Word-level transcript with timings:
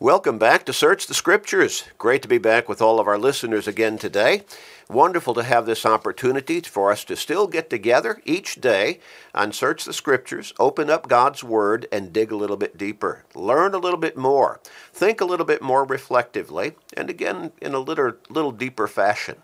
Welcome 0.00 0.38
back 0.38 0.64
to 0.66 0.72
Search 0.72 1.08
the 1.08 1.12
Scriptures. 1.12 1.82
Great 1.98 2.22
to 2.22 2.28
be 2.28 2.38
back 2.38 2.68
with 2.68 2.80
all 2.80 3.00
of 3.00 3.08
our 3.08 3.18
listeners 3.18 3.66
again 3.66 3.98
today. 3.98 4.44
Wonderful 4.88 5.34
to 5.34 5.42
have 5.42 5.66
this 5.66 5.84
opportunity 5.84 6.60
for 6.60 6.92
us 6.92 7.02
to 7.06 7.16
still 7.16 7.48
get 7.48 7.68
together 7.68 8.22
each 8.24 8.60
day 8.60 9.00
and 9.34 9.52
search 9.52 9.84
the 9.84 9.92
Scriptures, 9.92 10.54
open 10.56 10.88
up 10.88 11.08
God's 11.08 11.42
Word, 11.42 11.88
and 11.90 12.12
dig 12.12 12.30
a 12.30 12.36
little 12.36 12.56
bit 12.56 12.78
deeper. 12.78 13.24
Learn 13.34 13.74
a 13.74 13.78
little 13.78 13.98
bit 13.98 14.16
more. 14.16 14.60
Think 14.92 15.20
a 15.20 15.24
little 15.24 15.44
bit 15.44 15.62
more 15.62 15.84
reflectively, 15.84 16.76
and 16.96 17.10
again 17.10 17.50
in 17.60 17.74
a 17.74 17.80
little, 17.80 18.12
little 18.30 18.52
deeper 18.52 18.86
fashion. 18.86 19.42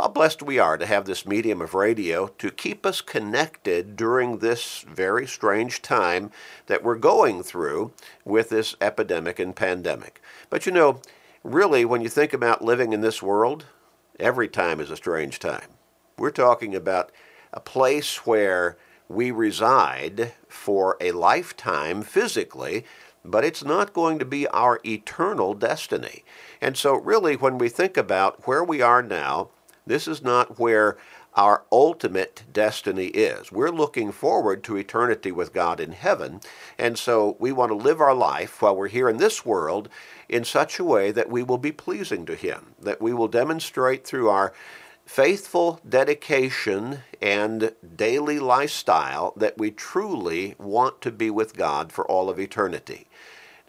How 0.00 0.08
blessed 0.08 0.42
we 0.42 0.58
are 0.58 0.78
to 0.78 0.86
have 0.86 1.04
this 1.04 1.26
medium 1.26 1.60
of 1.60 1.74
radio 1.74 2.28
to 2.38 2.50
keep 2.50 2.86
us 2.86 3.02
connected 3.02 3.96
during 3.96 4.38
this 4.38 4.82
very 4.88 5.26
strange 5.26 5.82
time 5.82 6.30
that 6.68 6.82
we're 6.82 6.96
going 6.96 7.42
through 7.42 7.92
with 8.24 8.48
this 8.48 8.74
epidemic 8.80 9.38
and 9.38 9.54
pandemic. 9.54 10.22
But 10.48 10.64
you 10.64 10.72
know, 10.72 11.02
really, 11.44 11.84
when 11.84 12.00
you 12.00 12.08
think 12.08 12.32
about 12.32 12.64
living 12.64 12.94
in 12.94 13.02
this 13.02 13.22
world, 13.22 13.66
every 14.18 14.48
time 14.48 14.80
is 14.80 14.90
a 14.90 14.96
strange 14.96 15.38
time. 15.38 15.68
We're 16.16 16.30
talking 16.30 16.74
about 16.74 17.12
a 17.52 17.60
place 17.60 18.24
where 18.24 18.78
we 19.06 19.30
reside 19.30 20.32
for 20.48 20.96
a 20.98 21.12
lifetime 21.12 22.00
physically, 22.00 22.86
but 23.22 23.44
it's 23.44 23.62
not 23.62 23.92
going 23.92 24.18
to 24.18 24.24
be 24.24 24.48
our 24.48 24.80
eternal 24.82 25.52
destiny. 25.52 26.24
And 26.58 26.74
so, 26.78 26.94
really, 26.94 27.36
when 27.36 27.58
we 27.58 27.68
think 27.68 27.98
about 27.98 28.46
where 28.46 28.64
we 28.64 28.80
are 28.80 29.02
now, 29.02 29.50
this 29.86 30.06
is 30.08 30.22
not 30.22 30.58
where 30.58 30.96
our 31.34 31.64
ultimate 31.70 32.42
destiny 32.52 33.06
is. 33.06 33.52
We're 33.52 33.70
looking 33.70 34.12
forward 34.12 34.64
to 34.64 34.76
eternity 34.76 35.30
with 35.30 35.52
God 35.52 35.80
in 35.80 35.92
heaven, 35.92 36.40
and 36.78 36.98
so 36.98 37.36
we 37.38 37.52
want 37.52 37.70
to 37.70 37.76
live 37.76 38.00
our 38.00 38.14
life 38.14 38.60
while 38.60 38.76
we're 38.76 38.88
here 38.88 39.08
in 39.08 39.18
this 39.18 39.44
world 39.46 39.88
in 40.28 40.44
such 40.44 40.78
a 40.78 40.84
way 40.84 41.12
that 41.12 41.30
we 41.30 41.42
will 41.42 41.58
be 41.58 41.72
pleasing 41.72 42.26
to 42.26 42.34
Him, 42.34 42.74
that 42.80 43.00
we 43.00 43.12
will 43.12 43.28
demonstrate 43.28 44.04
through 44.04 44.28
our 44.28 44.52
faithful 45.06 45.80
dedication 45.88 47.00
and 47.20 47.74
daily 47.96 48.38
lifestyle 48.38 49.32
that 49.36 49.58
we 49.58 49.70
truly 49.70 50.54
want 50.56 51.00
to 51.00 51.10
be 51.10 51.30
with 51.30 51.56
God 51.56 51.90
for 51.90 52.06
all 52.06 52.30
of 52.30 52.38
eternity. 52.38 53.08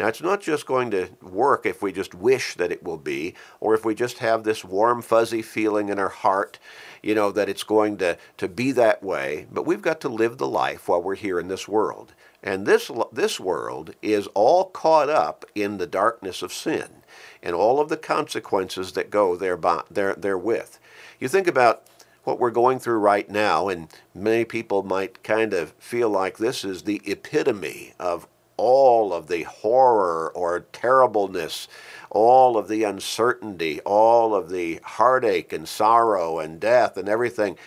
Now, 0.02 0.08
it's 0.08 0.24
not 0.24 0.42
just 0.42 0.66
going 0.66 0.90
to 0.90 1.10
work 1.22 1.68
if 1.68 1.84
we 1.84 1.92
just 1.92 2.16
wish 2.16 2.56
that 2.56 2.72
it 2.72 2.82
will 2.82 2.98
be, 2.98 3.36
or 3.60 3.76
if 3.76 3.86
we 3.86 3.94
just 3.94 4.18
have 4.18 4.44
this 4.44 4.66
warm, 4.66 5.04
fuzzy 5.04 5.44
feeling 5.44 5.90
in 5.90 6.00
our 6.00 6.10
heart, 6.10 6.58
you 7.04 7.14
know, 7.14 7.32
that 7.32 7.48
it's 7.48 7.62
going 7.62 7.98
to, 7.98 8.18
to 8.38 8.48
be 8.48 8.72
that 8.72 9.04
way. 9.04 9.46
But 9.52 9.68
we've 9.68 9.84
got 9.84 10.02
to 10.02 10.10
live 10.10 10.40
the 10.40 10.48
life 10.48 10.88
while 10.88 11.04
we're 11.04 11.14
here 11.14 11.40
in 11.40 11.50
this 11.50 11.68
world. 11.68 12.16
And 12.42 12.66
this, 12.66 12.90
this 13.14 13.40
world 13.40 13.94
is 14.02 14.26
all 14.34 14.72
caught 14.72 15.08
up 15.08 15.46
in 15.54 15.78
the 15.78 15.86
darkness 15.86 16.42
of 16.42 16.52
sin 16.52 17.04
and 17.44 17.54
all 17.54 17.80
of 17.80 17.90
the 17.90 17.96
consequences 17.98 18.94
that 18.94 19.12
go 19.12 19.36
thereby, 19.36 19.84
there, 19.92 20.16
therewith. 20.16 20.80
You 21.20 21.28
think 21.28 21.46
about 21.46 21.84
what 22.24 22.40
we're 22.40 22.50
going 22.50 22.80
through 22.80 22.98
right 22.98 23.30
now, 23.30 23.68
and 23.68 23.88
many 24.16 24.46
people 24.46 24.82
might 24.82 25.22
kind 25.22 25.54
of 25.54 25.74
feel 25.78 26.10
like 26.10 26.40
this 26.40 26.66
is 26.66 26.82
the 26.82 27.04
epitome 27.06 27.94
of 28.00 28.28
all 28.62 29.12
of 29.12 29.28
the 29.28 29.42
horror 29.42 30.32
or 30.36 30.68
terribleness, 30.72 31.68
all 32.12 32.60
of 32.60 32.68
the 32.68 32.84
uncertainty, 32.84 33.82
all 33.82 34.36
of 34.36 34.52
the 34.52 34.80
heartache 34.84 35.52
and 35.52 35.68
sorrow 35.68 36.38
and 36.38 36.60
death 36.60 36.96
and 36.96 37.10
everything 37.10 37.58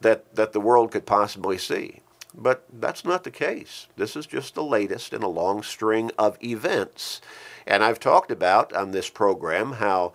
that, 0.00 0.34
that 0.34 0.52
the 0.52 0.60
world 0.60 0.90
could 0.90 1.06
possibly 1.06 1.56
see. 1.56 2.00
But 2.34 2.64
that's 2.72 3.04
not 3.04 3.22
the 3.22 3.30
case. 3.30 3.86
This 3.94 4.16
is 4.16 4.26
just 4.26 4.56
the 4.56 4.64
latest 4.64 5.12
in 5.12 5.22
a 5.22 5.28
long 5.28 5.62
string 5.62 6.10
of 6.18 6.36
events. 6.42 7.20
And 7.64 7.84
I've 7.84 8.00
talked 8.00 8.32
about 8.32 8.72
on 8.72 8.90
this 8.90 9.08
program 9.08 9.74
how 9.74 10.14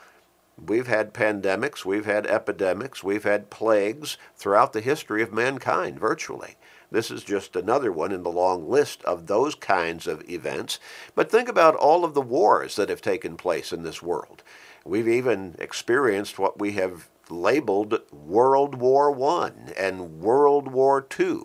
we've 0.58 0.88
had 0.88 1.14
pandemics, 1.14 1.86
we've 1.86 2.06
had 2.06 2.28
epidemics, 2.28 3.06
we've 3.06 3.24
had 3.24 3.50
plagues 3.50 4.18
throughout 4.36 4.74
the 4.74 4.82
history 4.82 5.24
of 5.24 5.32
mankind, 5.32 5.98
virtually. 5.98 6.58
This 6.92 7.12
is 7.12 7.24
just 7.24 7.56
another 7.56 7.92
one 7.92 8.12
in 8.12 8.24
the 8.24 8.32
long 8.32 8.70
list 8.70 9.04
of 9.04 9.28
those 9.28 9.54
kinds 9.56 10.08
of 10.08 10.28
events. 10.30 10.80
But 11.14 11.30
think 11.30 11.48
about 11.48 11.76
all 11.76 12.04
of 12.04 12.14
the 12.14 12.22
wars 12.22 12.76
that 12.76 12.90
have 12.90 13.02
taken 13.02 13.38
place 13.38 13.72
in 13.72 13.84
this 13.84 14.02
world. 14.02 14.42
We've 14.86 15.08
even 15.08 15.56
experienced 15.60 16.40
what 16.40 16.60
we 16.60 16.72
have 16.74 17.10
labeled 17.30 18.02
World 18.12 18.76
War 18.76 19.12
I 19.40 19.52
and 19.78 20.20
World 20.20 20.70
War 20.70 21.06
II. 21.20 21.40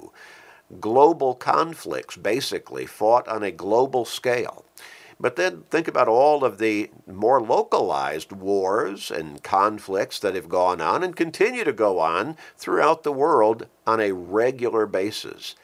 Global 0.81 1.35
conflicts, 1.35 2.17
basically, 2.17 2.87
fought 2.87 3.29
on 3.29 3.43
a 3.43 3.51
global 3.51 4.05
scale. 4.07 4.65
But 5.21 5.37
then 5.37 5.65
think 5.71 5.89
about 5.89 6.09
all 6.09 6.45
of 6.45 6.59
the 6.59 6.91
more 7.07 7.41
localized 7.41 8.33
wars 8.33 9.11
and 9.11 9.43
conflicts 9.43 10.19
that 10.19 10.35
have 10.35 10.49
gone 10.49 10.81
on 10.81 11.03
and 11.03 11.17
continue 11.17 11.65
to 11.65 11.73
go 11.73 12.01
on 12.01 12.37
throughout 12.57 13.03
the 13.03 13.13
world 13.13 13.67
on 13.87 14.01
a 14.01 14.13
regular 14.13 14.87
basis. 14.87 15.55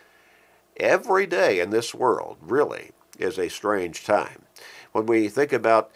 Every 0.77 1.27
day 1.27 1.61
in 1.61 1.71
this 1.71 1.95
world, 1.95 2.39
really, 2.41 2.93
is 3.19 3.39
a 3.39 3.49
strange 3.49 4.05
time. 4.05 4.43
When 4.93 5.07
we 5.07 5.29
think 5.29 5.53
about 5.53 5.91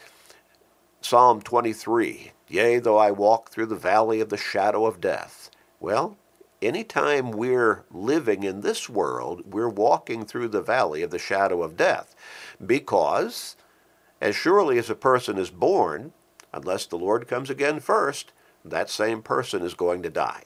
Psalm 1.00 1.40
23, 1.40 2.32
Yea, 2.48 2.78
though 2.78 2.98
I 2.98 3.10
walk 3.10 3.50
through 3.50 3.66
the 3.66 3.76
valley 3.76 4.20
of 4.20 4.28
the 4.28 4.36
shadow 4.36 4.86
of 4.86 5.00
death. 5.00 5.50
Well, 5.80 6.16
anytime 6.64 7.30
we're 7.30 7.84
living 7.90 8.42
in 8.42 8.60
this 8.60 8.88
world, 8.88 9.42
we're 9.52 9.68
walking 9.68 10.24
through 10.24 10.48
the 10.48 10.62
valley 10.62 11.02
of 11.02 11.10
the 11.10 11.18
shadow 11.18 11.62
of 11.62 11.76
death. 11.76 12.14
Because, 12.64 13.56
as 14.20 14.34
surely 14.34 14.78
as 14.78 14.90
a 14.90 14.94
person 14.94 15.38
is 15.38 15.50
born, 15.50 16.12
unless 16.52 16.86
the 16.86 16.98
Lord 16.98 17.28
comes 17.28 17.50
again 17.50 17.80
first, 17.80 18.32
that 18.64 18.88
same 18.88 19.22
person 19.22 19.62
is 19.62 19.74
going 19.74 20.02
to 20.02 20.10
die. 20.10 20.44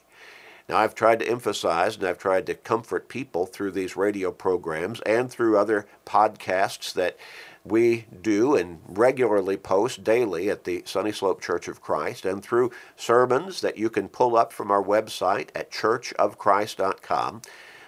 Now, 0.69 0.77
I've 0.77 0.95
tried 0.95 1.21
to 1.21 1.29
emphasize 1.29 1.97
and 1.97 2.05
I've 2.05 2.19
tried 2.19 2.45
to 2.47 2.55
comfort 2.55 3.09
people 3.09 3.47
through 3.47 3.71
these 3.71 3.97
radio 3.97 4.31
programs 4.31 5.01
and 5.03 5.31
through 5.31 5.57
other 5.57 5.87
podcasts 6.05 6.93
that 6.93 7.17
we 7.65 8.07
do 8.23 8.57
and 8.57 8.81
regularly 8.87 9.57
post 9.57 10.05
daily 10.05 10.51
at 10.51 10.65
the 10.65 10.83
Sunny 10.87 11.13
Slope 11.13 11.41
Church 11.41 11.69
of 11.69 11.81
Christ 11.81 12.25
and 12.25 12.43
through 12.43 12.71
sermons 12.97 13.61
that 13.61 13.79
you 13.79 13.91
can 13.91 14.09
pull 14.09 14.37
up 14.37 14.53
from 14.53 14.71
our 14.71 14.83
website 14.83 15.51
at 15.55 15.71
churchofchrist.com. 15.71 17.43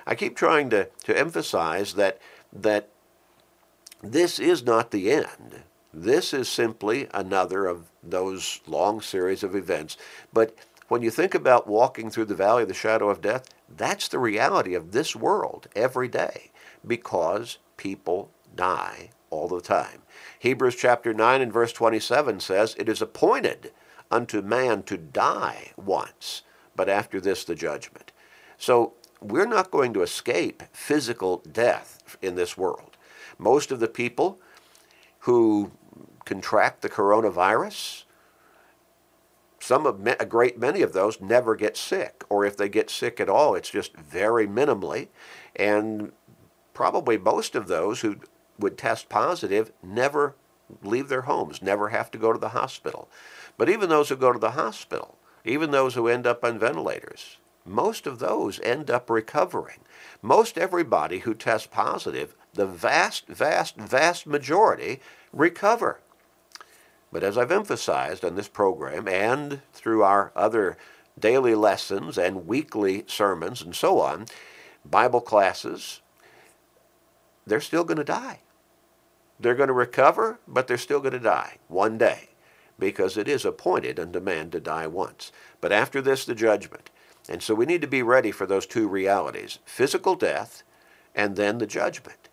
I 0.06 0.14
keep 0.14 0.36
trying 0.36 0.70
to, 0.70 0.88
to 1.04 1.19
emphasize 1.19 1.94
that, 1.94 2.19
that 2.53 2.88
this 4.03 4.38
is 4.38 4.64
not 4.64 4.91
the 4.91 5.10
end. 5.10 5.62
This 5.92 6.32
is 6.32 6.48
simply 6.48 7.09
another 7.12 7.66
of 7.66 7.91
those 8.03 8.60
long 8.66 9.00
series 9.00 9.42
of 9.42 9.54
events. 9.54 9.97
But 10.32 10.54
when 10.88 11.03
you 11.03 11.10
think 11.10 11.34
about 11.34 11.66
walking 11.66 12.10
through 12.10 12.25
the 12.26 12.34
valley 12.34 12.62
of 12.62 12.69
the 12.69 12.75
shadow 12.75 13.10
of 13.10 13.20
death, 13.20 13.48
that's 13.69 14.09
the 14.09 14.19
reality 14.19 14.75
of 14.75 14.92
this 14.92 15.14
world 15.14 15.69
every 15.76 16.09
day 16.09 16.50
because 16.86 17.59
people 17.76 18.30
die 18.54 19.10
all 19.30 19.48
the 19.48 19.60
time. 19.60 20.02
Hebrews 20.38 20.76
chapter 20.76 21.14
9 21.14 21.41
and 21.41 21.52
verse 21.52 21.72
27 21.72 22.41
says, 22.41 22.74
It 22.78 22.88
is 22.88 23.00
appointed 23.00 23.72
unto 24.10 24.42
man 24.42 24.82
to 24.84 24.96
die 24.96 25.72
once, 25.76 26.42
but 26.76 26.88
after 26.88 27.20
this 27.20 27.44
the 27.44 27.54
judgment. 27.54 28.12
So 28.58 28.94
we're 29.20 29.46
not 29.46 29.70
going 29.70 29.92
to 29.94 30.02
escape 30.02 30.62
physical 30.72 31.38
death 31.50 32.16
in 32.20 32.34
this 32.34 32.56
world. 32.56 32.96
Most 33.38 33.70
of 33.70 33.80
the 33.80 33.88
people 33.88 34.41
who 35.20 35.72
contract 36.24 36.82
the 36.82 36.88
coronavirus, 36.88 38.04
some 39.60 39.86
of 39.86 40.06
a 40.06 40.26
great 40.26 40.58
many 40.58 40.82
of 40.82 40.92
those 40.92 41.20
never 41.20 41.54
get 41.54 41.76
sick, 41.76 42.24
or 42.28 42.44
if 42.44 42.56
they 42.56 42.68
get 42.68 42.91
sick 42.91 43.20
at 43.20 43.28
all, 43.28 43.54
it's 43.54 43.70
just 43.70 43.97
very 43.97 44.47
minimally. 44.47 45.08
And 45.54 46.12
probably 46.72 47.18
most 47.18 47.54
of 47.54 47.68
those 47.68 48.00
who 48.00 48.16
would 48.60 48.78
test 48.78 49.09
positive 49.09 49.72
never 49.82 50.34
leave 50.82 51.09
their 51.09 51.22
homes, 51.22 51.62
never 51.62 51.88
have 51.88 52.10
to 52.12 52.19
go 52.19 52.33
to 52.33 52.39
the 52.39 52.51
hospital. 52.51 53.09
But 53.57 53.68
even 53.68 53.89
those 53.89 54.09
who 54.09 54.16
go 54.16 54.33
to 54.33 54.39
the 54.39 54.53
hospital, 54.53 55.18
even 55.45 55.71
those 55.71 55.95
who 55.95 56.09
end 56.09 56.27
up 56.27 56.45
on 56.45 56.59
ventilators, 56.59 57.39
most 57.65 58.07
of 58.07 58.18
those 58.18 58.60
end 58.60 58.91
up 58.91 59.10
recovering. 59.10 59.80
Most 60.22 60.57
everybody 60.57 61.21
who 61.21 61.34
tests 61.34 61.66
positive, 61.66 62.34
the 62.54 62.66
vast, 62.66 63.27
vast, 63.27 63.77
vast 63.77 64.27
majority 64.27 65.01
recover. 65.33 66.01
But 67.13 67.22
as 67.22 67.36
I've 67.36 67.53
emphasized 67.53 68.24
on 68.24 68.36
this 68.36 68.48
program 68.48 69.09
and 69.09 69.63
through 69.72 70.03
our 70.03 70.33
other 70.36 70.77
daily 71.18 71.54
lessons 71.54 72.16
and 72.16 72.47
weekly 72.47 73.04
sermons 73.06 73.60
and 73.63 73.74
so 73.74 74.01
on, 74.01 74.27
Bible 74.84 75.21
classes, 75.21 76.01
they're 77.47 77.60
still 77.60 77.84
going 77.84 77.98
to 77.98 78.04
die. 78.04 78.41
They're 79.41 79.54
going 79.54 79.69
to 79.69 79.72
recover, 79.72 80.39
but 80.47 80.66
they're 80.66 80.78
still 80.78 81.01
going 81.01 81.13
to 81.13 81.19
die 81.19 81.57
one 81.69 81.97
day 81.97 82.31
because 82.78 83.16
it 83.16 83.28
is 83.28 83.45
appointed 83.45 83.98
unto 83.98 84.21
man 84.21 84.51
to 84.51 84.60
die 84.60 84.87
once. 84.87 85.33
But 85.60 85.72
after 85.72 86.01
this, 86.01 86.25
the 86.25 86.34
judgment. 86.34 86.91
And 87.28 87.42
so 87.42 87.54
we 87.54 87.66
need 87.66 87.83
to 87.83 87.87
be 87.87 88.03
ready 88.03 88.33
for 88.33 88.47
those 88.47 88.66
two 88.66 88.89
realities 88.89 89.59
physical 89.65 90.15
death 90.15 90.63
and 91.15 91.37
then 91.37 91.59
the 91.59 91.66
judgment. 91.66 92.28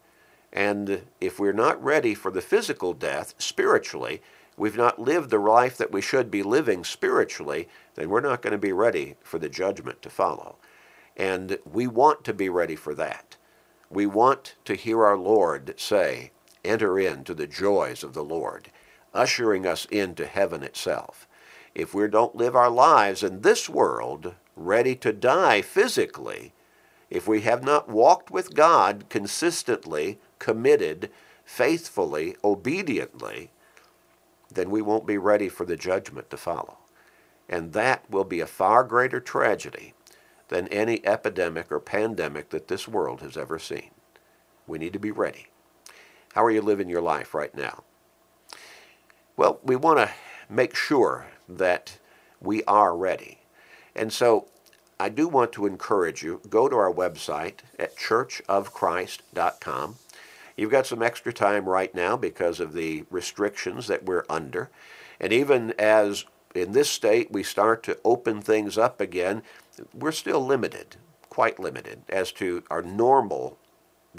And 0.52 1.04
if 1.20 1.40
we're 1.40 1.54
not 1.54 1.84
ready 1.84 2.14
for 2.14 2.32
the 2.32 2.42
physical 2.42 2.94
death 2.94 3.36
spiritually, 3.38 4.22
we've 4.56 4.78
not 4.78 5.00
lived 5.00 5.30
the 5.30 5.38
life 5.38 5.78
that 5.78 5.92
we 5.92 6.02
should 6.02 6.32
be 6.32 6.42
living 6.42 6.84
spiritually, 6.84 7.68
then 7.96 8.10
we're 8.10 8.22
not 8.22 8.42
going 8.42 8.54
to 8.54 8.58
be 8.58 8.72
ready 8.72 9.16
for 9.22 9.40
the 9.40 9.50
judgment 9.50 10.02
to 10.02 10.10
follow. 10.10 10.56
And 11.16 11.60
we 11.72 11.88
want 11.88 12.24
to 12.26 12.34
be 12.34 12.50
ready 12.50 12.76
for 12.76 12.94
that. 12.96 13.36
We 13.90 14.06
want 14.06 14.56
to 14.66 14.76
hear 14.76 15.04
our 15.04 15.18
Lord 15.18 15.74
say, 15.78 16.32
Enter 16.64 17.00
into 17.00 17.34
the 17.34 17.48
joys 17.48 18.04
of 18.04 18.14
the 18.14 18.24
Lord, 18.24 18.72
ushering 19.14 19.66
us 19.66 19.86
into 19.86 20.26
heaven 20.26 20.64
itself. 20.64 21.28
If 21.74 21.94
we 21.94 22.08
don't 22.08 22.36
live 22.36 22.56
our 22.56 22.70
lives 22.70 23.24
in 23.24 23.42
this 23.42 23.70
world 23.70 24.34
ready 24.56 24.96
to 24.96 25.14
die 25.14 25.62
physically, 25.62 26.54
if 27.10 27.28
we 27.28 27.42
have 27.42 27.64
not 27.64 27.90
walked 27.90 28.32
with 28.32 28.56
God 28.56 29.06
consistently, 29.10 30.20
committed, 30.40 31.10
faithfully, 31.46 32.36
obediently, 32.44 33.52
then 34.52 34.70
we 34.70 34.82
won't 34.82 35.06
be 35.06 35.18
ready 35.18 35.50
for 35.50 35.66
the 35.66 35.78
judgment 35.78 36.30
to 36.30 36.38
follow. 36.38 36.78
And 37.48 37.74
that 37.74 38.10
will 38.10 38.26
be 38.26 38.40
a 38.40 38.48
far 38.48 38.84
greater 38.84 39.20
tragedy 39.20 39.94
than 40.50 40.68
any 40.68 41.06
epidemic 41.06 41.72
or 41.72 41.80
pandemic 41.80 42.50
that 42.50 42.68
this 42.68 42.88
world 42.88 43.22
has 43.22 43.38
ever 43.38 43.60
seen. 43.60 43.92
We 44.66 44.78
need 44.78 44.94
to 44.94 45.00
be 45.00 45.12
ready. 45.12 45.48
How 46.38 46.46
are 46.46 46.52
you 46.52 46.62
living 46.62 46.88
your 46.88 47.02
life 47.02 47.34
right 47.34 47.56
now? 47.56 47.84
Well, 49.38 49.60
we 49.64 49.76
want 49.76 49.98
to 49.98 50.12
make 50.48 50.76
sure 50.76 51.26
that 51.50 51.98
we 52.40 52.64
are 52.66 52.96
ready. 52.96 53.40
And 53.96 54.14
so 54.14 54.48
I 55.00 55.10
do 55.10 55.28
want 55.28 55.52
to 55.54 55.66
encourage 55.66 56.22
you, 56.22 56.40
go 56.48 56.70
to 56.70 56.76
our 56.76 56.94
website 56.94 57.62
at 57.80 57.98
churchofchrist.com. 57.98 59.96
You've 60.56 60.70
got 60.70 60.86
some 60.86 61.02
extra 61.02 61.34
time 61.34 61.68
right 61.68 61.96
now 61.96 62.16
because 62.16 62.60
of 62.60 62.74
the 62.74 63.06
restrictions 63.10 63.88
that 63.88 64.06
we're 64.06 64.26
under. 64.30 64.70
And 65.20 65.34
even 65.34 65.74
as 65.80 66.26
in 66.54 66.74
this 66.74 66.92
state 66.92 67.32
we 67.32 67.42
start 67.42 67.82
to 67.82 67.98
open 68.06 68.44
things 68.44 68.78
up 68.78 69.02
again, 69.02 69.42
we're 69.92 70.12
still 70.12 70.46
limited, 70.46 70.98
quite 71.30 71.60
limited, 71.60 72.04
as 72.10 72.32
to 72.34 72.62
our 72.70 72.84
normal 72.84 73.58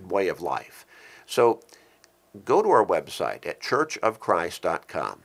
way 0.02 0.26
of 0.26 0.42
life. 0.42 0.84
So 1.24 1.60
go 2.44 2.62
to 2.62 2.68
our 2.70 2.84
website 2.84 3.46
at 3.46 3.60
churchofchrist.com. 3.60 5.22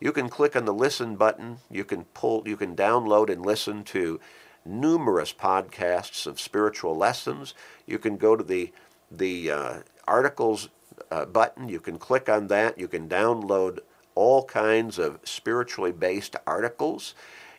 You 0.00 0.12
can 0.12 0.28
click 0.28 0.56
on 0.56 0.64
the 0.64 0.74
listen 0.74 1.16
button. 1.16 1.58
You 1.70 1.84
can 1.84 2.04
pull, 2.04 2.42
you 2.46 2.56
can 2.56 2.76
download 2.76 3.30
and 3.30 3.44
listen 3.44 3.84
to 3.84 4.20
numerous 4.64 5.32
podcasts 5.32 6.26
of 6.26 6.40
spiritual 6.40 6.96
lessons. 6.96 7.54
You 7.86 7.98
can 7.98 8.16
go 8.16 8.36
to 8.36 8.44
the 8.44 8.72
the 9.10 9.50
uh, 9.50 9.74
articles 10.06 10.68
uh, 11.10 11.24
button. 11.26 11.68
You 11.68 11.80
can 11.80 11.98
click 11.98 12.28
on 12.28 12.48
that. 12.48 12.78
You 12.78 12.88
can 12.88 13.08
download 13.08 13.80
all 14.14 14.44
kinds 14.44 14.98
of 14.98 15.18
spiritually 15.24 15.92
based 15.92 16.36
articles. 16.46 17.14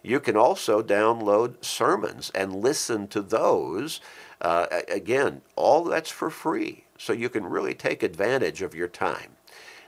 You 0.06 0.20
can 0.20 0.38
also 0.38 0.84
download 0.84 1.66
sermons 1.66 2.32
and 2.36 2.62
listen 2.62 3.08
to 3.08 3.24
those. 3.24 4.00
Uh, 4.40 4.68
again, 4.88 5.42
all 5.56 5.84
that's 5.84 6.12
for 6.12 6.30
free, 6.30 6.84
so 6.96 7.12
you 7.12 7.28
can 7.28 7.44
really 7.44 7.74
take 7.74 8.04
advantage 8.04 8.62
of 8.62 8.76
your 8.76 8.88
time. 8.88 9.32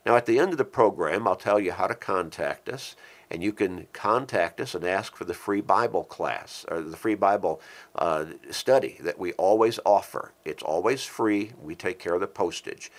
Now, 0.07 0.15
at 0.15 0.25
the 0.25 0.39
end 0.39 0.53
of 0.53 0.57
the 0.57 0.65
program, 0.65 1.27
I'll 1.27 1.35
tell 1.35 1.59
you 1.59 1.71
how 1.71 1.85
to 1.85 1.93
contact 1.93 2.67
us 2.67 2.95
and 3.29 3.43
you 3.43 3.53
can 3.53 3.85
contact 3.93 4.59
us 4.59 4.73
and 4.73 4.85
ask 4.85 5.15
for 5.15 5.25
the 5.25 5.33
free 5.35 5.61
Bible 5.61 6.03
class 6.03 6.65
or 6.67 6.81
the 6.81 6.97
free 6.97 7.15
Bible 7.15 7.61
uh, 7.93 8.25
study 8.49 8.97
that 9.01 9.19
we 9.19 9.33
always 9.33 9.79
offer. 9.85 10.31
It's 10.45 10.63
always 10.63 11.03
free. 11.03 11.51
We 11.61 11.75
take 11.75 11.99
care 11.99 12.15
of 12.15 12.21
the 12.21 12.27
postage. 12.27 12.91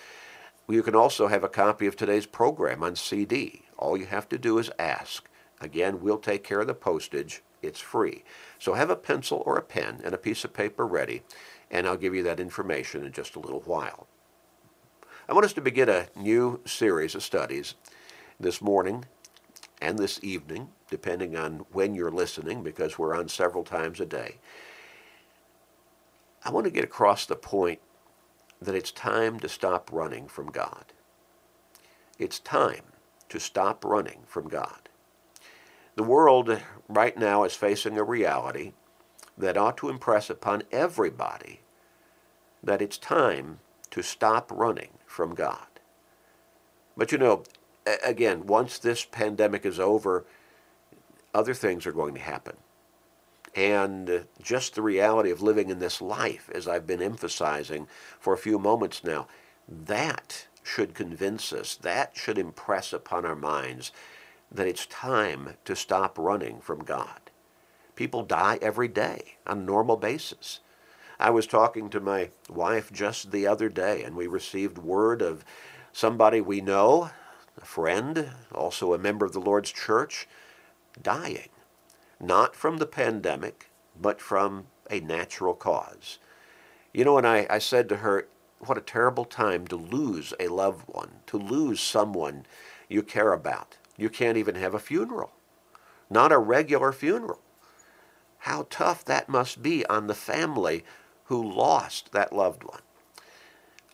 You 0.69 0.83
can 0.83 0.95
also 0.95 1.27
have 1.27 1.43
a 1.43 1.49
copy 1.49 1.85
of 1.85 1.97
today's 1.97 2.27
program 2.27 2.81
on 2.81 2.95
CD. 2.95 3.63
All 3.77 3.97
you 3.97 4.05
have 4.05 4.29
to 4.29 4.37
do 4.37 4.57
is 4.57 4.71
ask. 4.79 5.27
Again, 5.61 6.01
we'll 6.01 6.17
take 6.17 6.43
care 6.43 6.61
of 6.61 6.67
the 6.67 6.73
postage. 6.73 7.41
It's 7.61 7.79
free. 7.79 8.23
So 8.57 8.73
have 8.73 8.89
a 8.89 8.95
pencil 8.95 9.43
or 9.45 9.57
a 9.57 9.61
pen 9.61 10.01
and 10.03 10.13
a 10.13 10.17
piece 10.17 10.43
of 10.45 10.53
paper 10.53 10.87
ready, 10.87 11.23
and 11.69 11.85
I'll 11.85 11.97
give 11.97 12.15
you 12.15 12.23
that 12.23 12.39
information 12.39 13.03
in 13.03 13.11
just 13.11 13.35
a 13.35 13.39
little 13.39 13.61
while. 13.61 14.07
I 15.27 15.33
want 15.33 15.45
us 15.45 15.53
to 15.53 15.61
begin 15.61 15.89
a 15.89 16.07
new 16.15 16.61
series 16.65 17.13
of 17.13 17.23
studies 17.23 17.75
this 18.39 18.61
morning 18.61 19.05
and 19.81 19.99
this 19.99 20.19
evening, 20.23 20.69
depending 20.89 21.35
on 21.35 21.65
when 21.71 21.93
you're 21.93 22.11
listening, 22.11 22.63
because 22.63 22.97
we're 22.97 23.15
on 23.15 23.27
several 23.27 23.63
times 23.63 23.99
a 23.99 24.05
day. 24.05 24.37
I 26.43 26.51
want 26.51 26.65
to 26.65 26.71
get 26.71 26.83
across 26.83 27.25
the 27.25 27.35
point 27.35 27.79
that 28.61 28.75
it's 28.75 28.91
time 28.91 29.39
to 29.39 29.49
stop 29.49 29.89
running 29.91 30.27
from 30.27 30.47
God. 30.47 30.85
It's 32.17 32.39
time 32.39 32.83
to 33.29 33.39
stop 33.39 33.85
running 33.85 34.21
from 34.25 34.47
God. 34.47 34.89
The 35.99 36.03
world 36.03 36.61
right 36.87 37.17
now 37.17 37.43
is 37.43 37.55
facing 37.55 37.97
a 37.97 38.05
reality 38.05 38.71
that 39.37 39.57
ought 39.57 39.75
to 39.79 39.89
impress 39.89 40.29
upon 40.29 40.63
everybody 40.71 41.59
that 42.63 42.81
it's 42.81 42.97
time 42.97 43.59
to 43.91 44.01
stop 44.01 44.49
running 44.49 44.91
from 45.05 45.35
God. 45.35 45.67
But 46.95 47.11
you 47.11 47.17
know, 47.17 47.43
again, 48.01 48.47
once 48.47 48.79
this 48.79 49.03
pandemic 49.03 49.65
is 49.65 49.77
over, 49.77 50.25
other 51.33 51.53
things 51.53 51.85
are 51.85 51.91
going 51.91 52.13
to 52.13 52.21
happen. 52.21 52.55
And 53.53 54.25
just 54.41 54.75
the 54.75 54.81
reality 54.81 55.31
of 55.31 55.41
living 55.41 55.69
in 55.69 55.79
this 55.79 56.01
life, 56.01 56.49
as 56.55 56.65
I've 56.65 56.87
been 56.87 57.01
emphasizing 57.01 57.89
for 58.21 58.33
a 58.33 58.37
few 58.37 58.57
moments 58.57 59.03
now, 59.03 59.27
that 59.67 60.47
should 60.63 60.93
convince 60.93 61.51
us, 61.51 61.75
that 61.75 62.15
should 62.15 62.37
impress 62.37 62.93
upon 62.93 63.25
our 63.25 63.35
minds 63.35 63.91
that 64.51 64.67
it's 64.67 64.85
time 64.85 65.55
to 65.65 65.75
stop 65.75 66.17
running 66.17 66.59
from 66.59 66.83
God. 66.83 67.29
People 67.95 68.23
die 68.23 68.57
every 68.61 68.87
day 68.87 69.35
on 69.45 69.59
a 69.59 69.63
normal 69.63 69.97
basis. 69.97 70.59
I 71.19 71.31
was 71.31 71.45
talking 71.45 71.89
to 71.89 71.99
my 71.99 72.29
wife 72.49 72.91
just 72.91 73.31
the 73.31 73.45
other 73.45 73.67
day, 73.67 74.03
and 74.03 74.15
we 74.15 74.25
received 74.25 74.77
word 74.77 75.21
of 75.21 75.43
somebody 75.91 76.39
we 76.39 76.61
know 76.61 77.09
a 77.61 77.65
friend, 77.65 78.31
also 78.53 78.93
a 78.93 78.97
member 78.97 79.25
of 79.25 79.33
the 79.33 79.41
Lord's 79.41 79.71
church, 79.71 80.27
dying, 81.01 81.49
not 82.19 82.55
from 82.55 82.77
the 82.77 82.85
pandemic, 82.85 83.69
but 83.99 84.21
from 84.21 84.67
a 84.89 85.01
natural 85.01 85.53
cause. 85.53 86.19
You 86.93 87.03
know, 87.03 87.17
and 87.17 87.27
I, 87.27 87.45
I 87.49 87.59
said 87.59 87.89
to 87.89 87.97
her, 87.97 88.27
what 88.59 88.77
a 88.77 88.81
terrible 88.81 89.25
time 89.25 89.67
to 89.67 89.75
lose 89.75 90.33
a 90.39 90.47
loved 90.47 90.87
one, 90.87 91.11
to 91.27 91.37
lose 91.37 91.79
someone 91.79 92.45
you 92.87 93.03
care 93.03 93.33
about. 93.33 93.77
You 93.99 94.09
can't 94.09 94.37
even 94.37 94.55
have 94.55 94.73
a 94.73 94.79
funeral, 94.79 95.31
not 96.09 96.31
a 96.31 96.37
regular 96.37 96.91
funeral. 96.91 97.41
How 98.39 98.67
tough 98.69 99.03
that 99.05 99.27
must 99.27 99.61
be 99.61 99.85
on 99.87 100.07
the 100.07 100.15
family 100.15 100.85
who 101.25 101.53
lost 101.53 102.11
that 102.13 102.33
loved 102.33 102.63
one. 102.63 102.81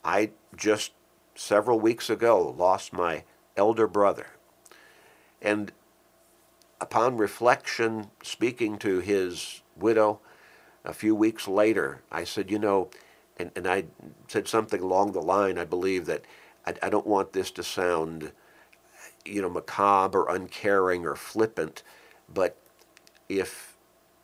I 0.03 0.31
just 0.55 0.91
several 1.33 1.79
weeks 1.79 2.09
ago 2.09 2.55
lost 2.57 2.93
my 2.93 3.23
elder 3.57 3.87
brother. 3.87 4.27
And 5.41 5.71
upon 6.79 7.17
reflection, 7.17 8.11
speaking 8.23 8.77
to 8.79 8.99
his 8.99 9.61
widow 9.75 10.19
a 10.83 10.93
few 10.93 11.15
weeks 11.15 11.47
later, 11.47 12.01
I 12.11 12.23
said, 12.23 12.51
you 12.51 12.59
know, 12.59 12.89
and, 13.37 13.51
and 13.55 13.67
I 13.67 13.85
said 14.27 14.47
something 14.47 14.81
along 14.81 15.11
the 15.11 15.21
line, 15.21 15.57
I 15.57 15.65
believe, 15.65 16.05
that 16.05 16.23
I, 16.65 16.75
I 16.83 16.89
don't 16.89 17.07
want 17.07 17.33
this 17.33 17.51
to 17.51 17.63
sound, 17.63 18.31
you 19.25 19.41
know, 19.41 19.49
macabre 19.49 20.21
or 20.21 20.35
uncaring 20.35 21.05
or 21.05 21.15
flippant, 21.15 21.83
but 22.33 22.57
if 23.27 23.75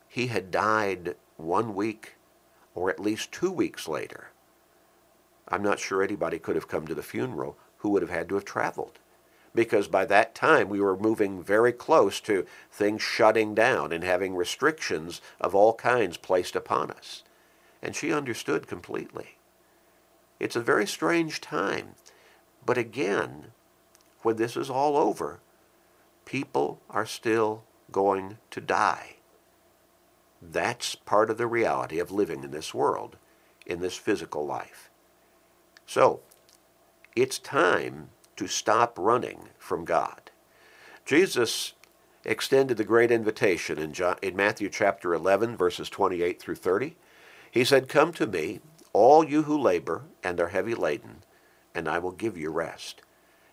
he 0.08 0.28
had 0.28 0.52
died 0.52 1.16
one 1.38 1.74
week 1.74 2.16
or 2.76 2.90
at 2.90 3.00
least 3.00 3.32
two 3.32 3.52
weeks 3.52 3.88
later, 3.88 4.30
I'm 5.48 5.64
not 5.64 5.80
sure 5.80 6.02
anybody 6.02 6.40
could 6.40 6.56
have 6.56 6.68
come 6.68 6.88
to 6.88 6.96
the 6.96 7.04
funeral 7.04 7.58
who 7.80 7.90
would 7.90 8.02
have 8.02 8.12
had 8.12 8.30
to 8.30 8.36
have 8.36 8.46
traveled 8.46 9.00
because 9.54 9.88
by 9.88 10.06
that 10.06 10.34
time 10.34 10.70
we 10.70 10.80
were 10.80 10.98
moving 10.98 11.44
very 11.44 11.74
close 11.74 12.20
to 12.22 12.46
things 12.72 13.02
shutting 13.02 13.54
down 13.54 13.92
and 13.92 14.04
having 14.04 14.36
restrictions 14.36 15.22
of 15.40 15.54
all 15.54 15.74
kinds 15.74 16.18
placed 16.18 16.56
upon 16.56 16.92
us. 16.92 17.24
And 17.82 17.96
she 17.96 18.14
understood 18.14 18.68
completely. 18.68 19.38
It's 20.40 20.56
a 20.56 20.62
very 20.62 20.88
strange 20.88 21.42
time. 21.42 21.96
But 22.66 22.78
again, 22.78 23.48
when 24.22 24.36
this 24.36 24.56
is 24.56 24.70
all 24.70 24.98
over, 24.98 25.40
people 26.26 26.82
are 26.90 27.06
still 27.06 27.64
going 27.92 28.38
to 28.52 28.62
die. 28.62 29.16
That's 30.42 30.96
part 30.96 31.30
of 31.30 31.38
the 31.38 31.48
reality 31.48 32.00
of 32.00 32.12
living 32.12 32.44
in 32.44 32.52
this 32.52 32.74
world, 32.74 33.18
in 33.66 33.80
this 33.80 33.96
physical 33.96 34.46
life. 34.46 34.90
So, 35.86 36.22
it's 37.16 37.38
time 37.38 38.10
to 38.38 38.48
stop 38.48 38.98
running 38.98 39.50
from 39.60 39.86
God. 39.86 40.32
Jesus 41.06 41.74
extended 42.24 42.78
the 42.78 42.84
great 42.84 43.12
invitation 43.12 43.78
in, 43.78 43.94
John, 43.94 44.16
in 44.22 44.36
Matthew 44.36 44.70
chapter 44.70 45.14
11, 45.14 45.58
verses 45.58 45.90
28 45.90 46.40
through 46.40 46.56
30. 46.56 46.96
He 47.52 47.64
said, 47.64 47.90
Come 47.90 48.14
to 48.14 48.26
me, 48.26 48.62
all 48.94 49.24
you 49.24 49.44
who 49.44 49.58
labor 49.60 50.04
and 50.24 50.40
are 50.40 50.50
heavy 50.50 50.76
laden, 50.76 51.24
and 51.76 51.88
I 51.88 52.00
will 52.00 52.12
give 52.12 52.38
you 52.38 52.50
rest. 52.50 53.02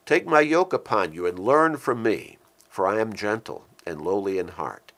Take 0.08 0.26
my 0.26 0.40
yoke 0.40 0.72
upon 0.72 1.12
you 1.12 1.26
and 1.26 1.38
learn 1.38 1.76
from 1.76 2.02
me, 2.02 2.38
for 2.70 2.86
I 2.86 2.98
am 2.98 3.12
gentle 3.12 3.66
and 3.84 4.00
lowly 4.00 4.38
in 4.38 4.48
heart, 4.48 4.92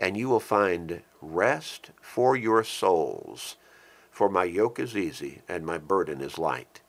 and 0.00 0.16
you 0.16 0.28
will 0.28 0.40
find 0.40 1.02
rest 1.22 1.92
for 2.02 2.36
your 2.36 2.64
souls. 2.64 3.54
For 4.10 4.28
my 4.28 4.42
yoke 4.42 4.80
is 4.80 4.96
easy 4.96 5.42
and 5.48 5.64
my 5.64 5.78
burden 5.78 6.20
is 6.20 6.38
light. 6.38 6.80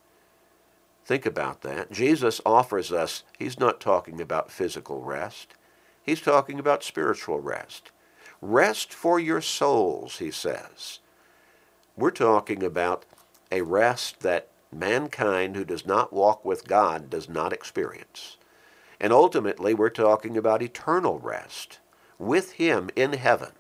Think 1.06 1.28
about 1.28 1.62
that. 1.62 1.92
Jesus 1.92 2.42
offers 2.44 2.92
us, 2.92 3.24
he's 3.38 3.60
not 3.60 3.80
talking 3.80 4.20
about 4.20 4.50
physical 4.52 5.04
rest. 5.04 5.54
He's 6.02 6.22
talking 6.22 6.58
about 6.58 6.82
spiritual 6.84 7.40
rest. 7.40 7.92
Rest 8.42 8.92
for 8.92 9.20
your 9.20 9.42
souls, 9.42 10.18
he 10.18 10.32
says. 10.32 11.02
We're 11.96 12.10
talking 12.10 12.64
about 12.64 13.06
a 13.52 13.62
rest 13.62 14.22
that 14.22 14.48
mankind 14.72 15.56
who 15.56 15.66
does 15.66 15.86
not 15.86 16.14
walk 16.14 16.46
with 16.46 16.68
God 16.68 17.10
does 17.10 17.28
not 17.30 17.54
experience. 17.54 18.38
And 19.00 19.14
ultimately, 19.14 19.74
we're 19.74 19.90
talking 19.90 20.36
about 20.38 20.62
eternal 20.62 21.20
rest 21.20 21.80
with 22.18 22.54
Him 22.54 22.90
in 22.96 23.14
heaven. 23.14 23.52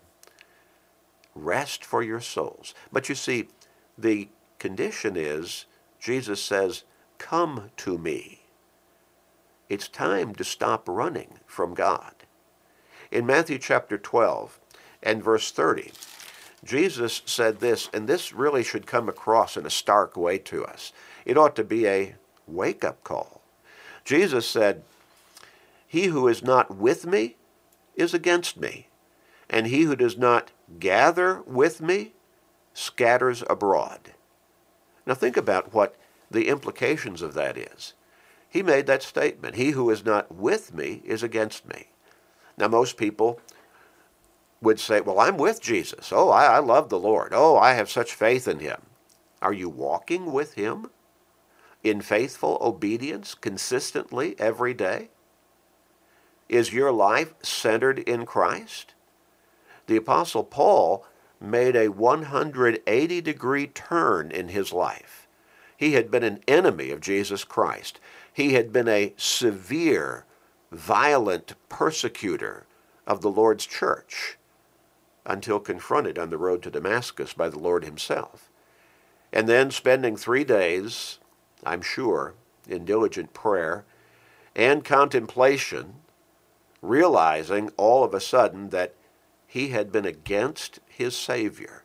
Rest 1.34 1.86
for 1.86 2.04
your 2.04 2.20
souls. 2.20 2.74
But 2.92 3.08
you 3.08 3.16
see, 3.16 3.48
the 3.98 4.30
condition 4.60 5.16
is 5.16 5.66
Jesus 6.00 6.42
says, 6.42 6.84
Come 7.18 7.72
to 7.78 7.98
me. 7.98 8.42
It's 9.70 9.88
time 9.88 10.34
to 10.36 10.44
stop 10.44 10.88
running 10.88 11.40
from 11.46 11.74
God. 11.74 12.14
In 13.12 13.26
Matthew 13.26 13.60
chapter 13.60 13.98
12 13.98 14.60
and 15.04 15.24
verse 15.24 15.52
30, 15.52 15.92
Jesus 16.64 17.22
said 17.26 17.60
this, 17.60 17.90
and 17.94 18.08
this 18.08 18.34
really 18.34 18.64
should 18.64 18.86
come 18.86 19.08
across 19.08 19.56
in 19.56 19.66
a 19.66 19.70
stark 19.70 20.18
way 20.18 20.38
to 20.40 20.66
us. 20.66 20.92
It 21.26 21.38
ought 21.38 21.56
to 21.56 21.64
be 21.64 21.88
a 21.88 22.16
wake 22.48 22.84
up 22.84 23.04
call. 23.04 23.42
Jesus 24.04 24.48
said, 24.48 24.84
He 25.88 26.06
who 26.06 26.28
is 26.28 26.44
not 26.44 26.76
with 26.76 27.06
me 27.06 27.38
is 27.96 28.14
against 28.14 28.58
me, 28.58 28.88
and 29.50 29.68
he 29.68 29.84
who 29.84 29.96
does 29.96 30.18
not 30.18 30.52
gather 30.80 31.42
with 31.44 31.82
me 31.82 32.14
scatters 32.74 33.44
abroad. 33.50 34.14
Now 35.06 35.14
think 35.14 35.38
about 35.38 35.74
what 35.74 35.96
the 36.30 36.48
implications 36.48 37.22
of 37.22 37.34
that 37.34 37.58
is. 37.58 37.94
He 38.50 38.64
made 38.64 38.88
that 38.88 39.04
statement 39.04 39.56
He 39.56 39.72
who 39.72 39.90
is 39.90 40.04
not 40.04 40.34
with 40.34 40.74
me 40.74 41.02
is 41.06 41.24
against 41.24 41.68
me. 41.68 41.90
Now, 42.58 42.68
most 42.68 42.98
people 42.98 43.40
would 44.62 44.80
say, 44.80 45.02
Well, 45.02 45.20
I'm 45.20 45.38
with 45.38 45.62
Jesus. 45.62 46.12
Oh, 46.12 46.30
I, 46.30 46.46
I 46.46 46.60
love 46.60 46.90
the 46.90 47.00
Lord. 47.00 47.32
Oh, 47.34 47.58
I 47.58 47.74
have 47.74 47.90
such 47.90 48.14
faith 48.14 48.48
in 48.48 48.60
him. 48.60 48.82
Are 49.42 49.54
you 49.54 49.70
walking 49.70 50.32
with 50.32 50.56
him 50.56 50.90
in 51.84 52.02
faithful 52.02 52.58
obedience 52.62 53.36
consistently 53.36 54.36
every 54.38 54.74
day? 54.74 55.10
Is 56.50 56.74
your 56.74 56.92
life 56.92 57.34
centered 57.42 58.00
in 58.00 58.26
Christ? 58.26 58.96
The 59.88 59.98
Apostle 59.98 60.44
Paul 60.44 61.06
made 61.40 61.76
a 61.76 61.90
180 61.90 63.22
degree 63.22 63.68
turn 63.68 64.32
in 64.32 64.50
his 64.50 64.74
life. 64.74 65.28
He 65.78 65.94
had 65.94 66.12
been 66.12 66.24
an 66.24 66.42
enemy 66.48 66.92
of 66.92 67.00
Jesus 67.00 67.46
Christ. 67.46 68.00
He 68.34 68.54
had 68.54 68.74
been 68.74 68.90
a 68.90 69.14
severe, 69.16 70.26
violent 70.72 71.54
persecutor 71.70 72.66
of 73.08 73.22
the 73.22 73.32
Lord's 73.32 73.66
church 73.66 74.38
until 75.26 75.60
confronted 75.60 76.18
on 76.18 76.30
the 76.30 76.38
road 76.38 76.64
to 76.64 76.72
Damascus 76.72 77.34
by 77.34 77.50
the 77.50 77.60
Lord 77.60 77.84
himself. 77.84 78.50
And 79.32 79.48
then 79.48 79.72
spending 79.72 80.16
three 80.16 80.44
days, 80.44 81.20
I'm 81.64 81.82
sure, 81.82 82.34
in 82.68 82.86
diligent 82.86 83.34
prayer 83.34 83.86
and 84.56 84.84
contemplation, 84.84 85.96
realizing 86.82 87.72
all 87.78 88.04
of 88.04 88.14
a 88.14 88.20
sudden 88.20 88.70
that 88.70 88.96
he 89.46 89.70
had 89.70 89.92
been 89.92 90.06
against 90.06 90.80
his 90.88 91.16
Savior. 91.16 91.84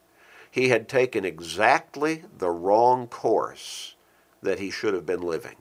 He 0.51 0.69
had 0.69 0.89
taken 0.89 1.25
exactly 1.25 2.25
the 2.37 2.51
wrong 2.51 3.09
course 3.09 3.97
that 4.43 4.61
he 4.61 4.71
should 4.71 4.95
have 4.95 5.07
been 5.07 5.23
living. 5.23 5.57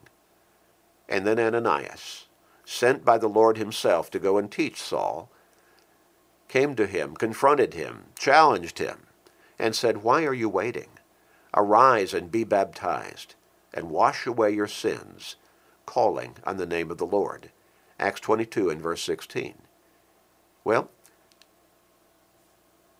And 1.09 1.25
then 1.25 1.39
Ananias, 1.39 2.27
sent 2.65 3.03
by 3.03 3.17
the 3.17 3.27
Lord 3.27 3.57
himself 3.57 4.11
to 4.11 4.19
go 4.19 4.37
and 4.37 4.51
teach 4.51 4.81
Saul, 4.81 5.29
came 6.53 6.75
to 6.75 6.86
him, 6.86 7.15
confronted 7.15 7.74
him, 7.74 8.03
challenged 8.15 8.77
him, 8.77 9.07
and 9.57 9.75
said, 9.75 10.03
Why 10.03 10.24
are 10.24 10.36
you 10.36 10.48
waiting? 10.48 10.89
Arise 11.51 12.13
and 12.13 12.31
be 12.31 12.43
baptized, 12.43 13.33
and 13.74 13.89
wash 13.89 14.27
away 14.27 14.51
your 14.51 14.67
sins, 14.67 15.36
calling 15.88 16.36
on 16.43 16.57
the 16.57 16.67
name 16.67 16.91
of 16.91 17.00
the 17.00 17.07
Lord. 17.07 17.50
Acts 18.00 18.19
22 18.19 18.69
and 18.69 18.79
verse 18.79 19.01
16. 19.01 19.63
Well, 20.63 20.91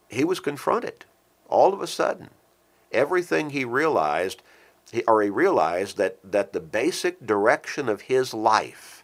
he 0.10 0.24
was 0.24 0.40
confronted 0.40 1.06
all 1.48 1.76
of 1.76 1.82
a 1.82 1.86
sudden. 1.86 2.32
Everything 2.92 3.52
he 3.52 3.66
realized, 3.66 4.42
or 5.08 5.22
he 5.22 5.30
realized 5.30 5.98
that, 5.98 6.18
that 6.24 6.54
the 6.54 6.60
basic 6.60 7.24
direction 7.24 7.88
of 7.88 8.02
his 8.02 8.34
life 8.34 9.04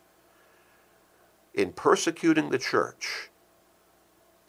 in 1.53 1.71
persecuting 1.71 2.49
the 2.49 2.57
church 2.57 3.28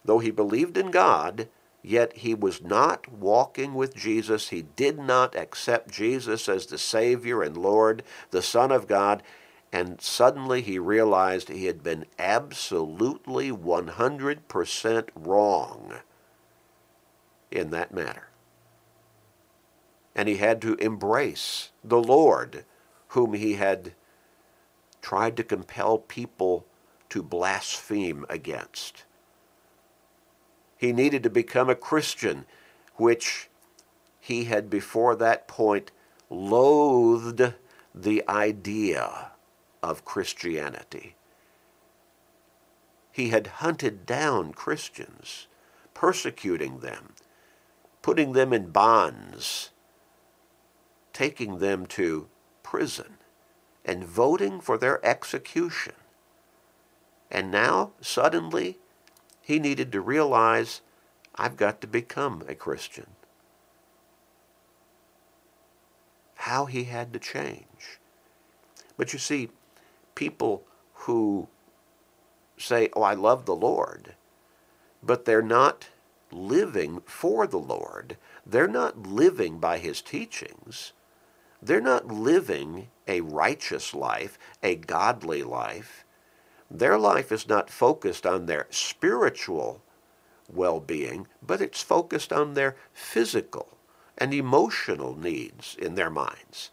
Though 0.03 0.19
he 0.19 0.31
believed 0.31 0.77
in 0.77 0.91
God, 0.91 1.47
yet 1.83 2.17
he 2.17 2.33
was 2.33 2.61
not 2.61 3.11
walking 3.11 3.73
with 3.73 3.95
Jesus. 3.95 4.49
He 4.49 4.63
did 4.63 4.97
not 4.99 5.35
accept 5.35 5.91
Jesus 5.91 6.49
as 6.49 6.65
the 6.65 6.77
Savior 6.77 7.41
and 7.43 7.57
Lord, 7.57 8.03
the 8.31 8.41
Son 8.41 8.71
of 8.71 8.87
God. 8.87 9.23
And 9.71 10.01
suddenly 10.01 10.61
he 10.61 10.79
realized 10.79 11.49
he 11.49 11.65
had 11.65 11.81
been 11.83 12.05
absolutely 12.19 13.51
100% 13.51 15.09
wrong 15.15 15.93
in 17.49 17.69
that 17.69 17.93
matter. 17.93 18.29
And 20.15 20.27
he 20.27 20.37
had 20.37 20.61
to 20.63 20.75
embrace 20.75 21.69
the 21.83 22.01
Lord, 22.01 22.65
whom 23.09 23.33
he 23.33 23.53
had 23.53 23.93
tried 25.01 25.37
to 25.37 25.43
compel 25.43 25.97
people 25.97 26.65
to 27.09 27.23
blaspheme 27.23 28.25
against. 28.29 29.05
He 30.81 30.93
needed 30.93 31.21
to 31.21 31.29
become 31.29 31.69
a 31.69 31.75
Christian, 31.75 32.47
which 32.95 33.49
he 34.19 34.45
had 34.45 34.67
before 34.67 35.15
that 35.15 35.47
point 35.47 35.91
loathed 36.27 37.53
the 37.93 38.27
idea 38.27 39.33
of 39.83 40.05
Christianity. 40.05 41.13
He 43.11 43.29
had 43.29 43.61
hunted 43.61 44.07
down 44.07 44.53
Christians, 44.53 45.45
persecuting 45.93 46.79
them, 46.79 47.13
putting 48.01 48.33
them 48.33 48.51
in 48.51 48.71
bonds, 48.71 49.69
taking 51.13 51.59
them 51.59 51.85
to 51.85 52.27
prison, 52.63 53.17
and 53.85 54.03
voting 54.03 54.59
for 54.59 54.79
their 54.79 54.99
execution. 55.05 55.93
And 57.29 57.51
now, 57.51 57.91
suddenly, 58.01 58.79
he 59.51 59.59
needed 59.59 59.91
to 59.91 59.99
realize 59.99 60.79
I've 61.35 61.57
got 61.57 61.81
to 61.81 61.87
become 61.87 62.41
a 62.47 62.55
Christian. 62.55 63.07
How 66.35 66.67
he 66.67 66.85
had 66.85 67.11
to 67.11 67.19
change. 67.19 67.99
But 68.95 69.11
you 69.11 69.19
see, 69.19 69.49
people 70.15 70.63
who 70.93 71.49
say, 72.57 72.89
Oh, 72.95 73.01
I 73.01 73.13
love 73.13 73.45
the 73.45 73.55
Lord, 73.55 74.15
but 75.03 75.25
they're 75.25 75.41
not 75.41 75.89
living 76.31 77.01
for 77.05 77.45
the 77.45 77.59
Lord, 77.59 78.15
they're 78.45 78.69
not 78.69 79.05
living 79.05 79.59
by 79.59 79.79
his 79.79 80.01
teachings, 80.01 80.93
they're 81.61 81.81
not 81.81 82.07
living 82.07 82.87
a 83.05 83.19
righteous 83.19 83.93
life, 83.93 84.39
a 84.63 84.75
godly 84.75 85.43
life 85.43 86.05
their 86.73 86.97
life 86.97 87.31
is 87.31 87.49
not 87.49 87.69
focused 87.69 88.25
on 88.25 88.45
their 88.45 88.65
spiritual 88.69 89.81
well 90.51 90.79
being, 90.79 91.27
but 91.41 91.61
it's 91.61 91.81
focused 91.81 92.31
on 92.31 92.53
their 92.53 92.75
physical 92.93 93.77
and 94.17 94.33
emotional 94.33 95.15
needs 95.15 95.75
in 95.79 95.95
their 95.95 96.09
minds. 96.09 96.71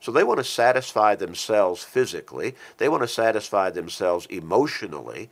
So 0.00 0.12
they 0.12 0.24
want 0.24 0.38
to 0.38 0.44
satisfy 0.44 1.14
themselves 1.14 1.82
physically, 1.82 2.54
they 2.78 2.88
want 2.88 3.02
to 3.02 3.08
satisfy 3.08 3.70
themselves 3.70 4.26
emotionally, 4.26 5.30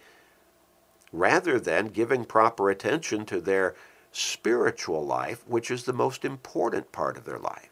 rather 1.12 1.60
than 1.60 1.88
giving 1.88 2.24
proper 2.24 2.70
attention 2.70 3.26
to 3.26 3.40
their 3.40 3.74
spiritual 4.12 5.04
life, 5.04 5.46
which 5.46 5.70
is 5.70 5.84
the 5.84 5.92
most 5.92 6.24
important 6.24 6.92
part 6.92 7.16
of 7.16 7.24
their 7.24 7.38
life. 7.38 7.70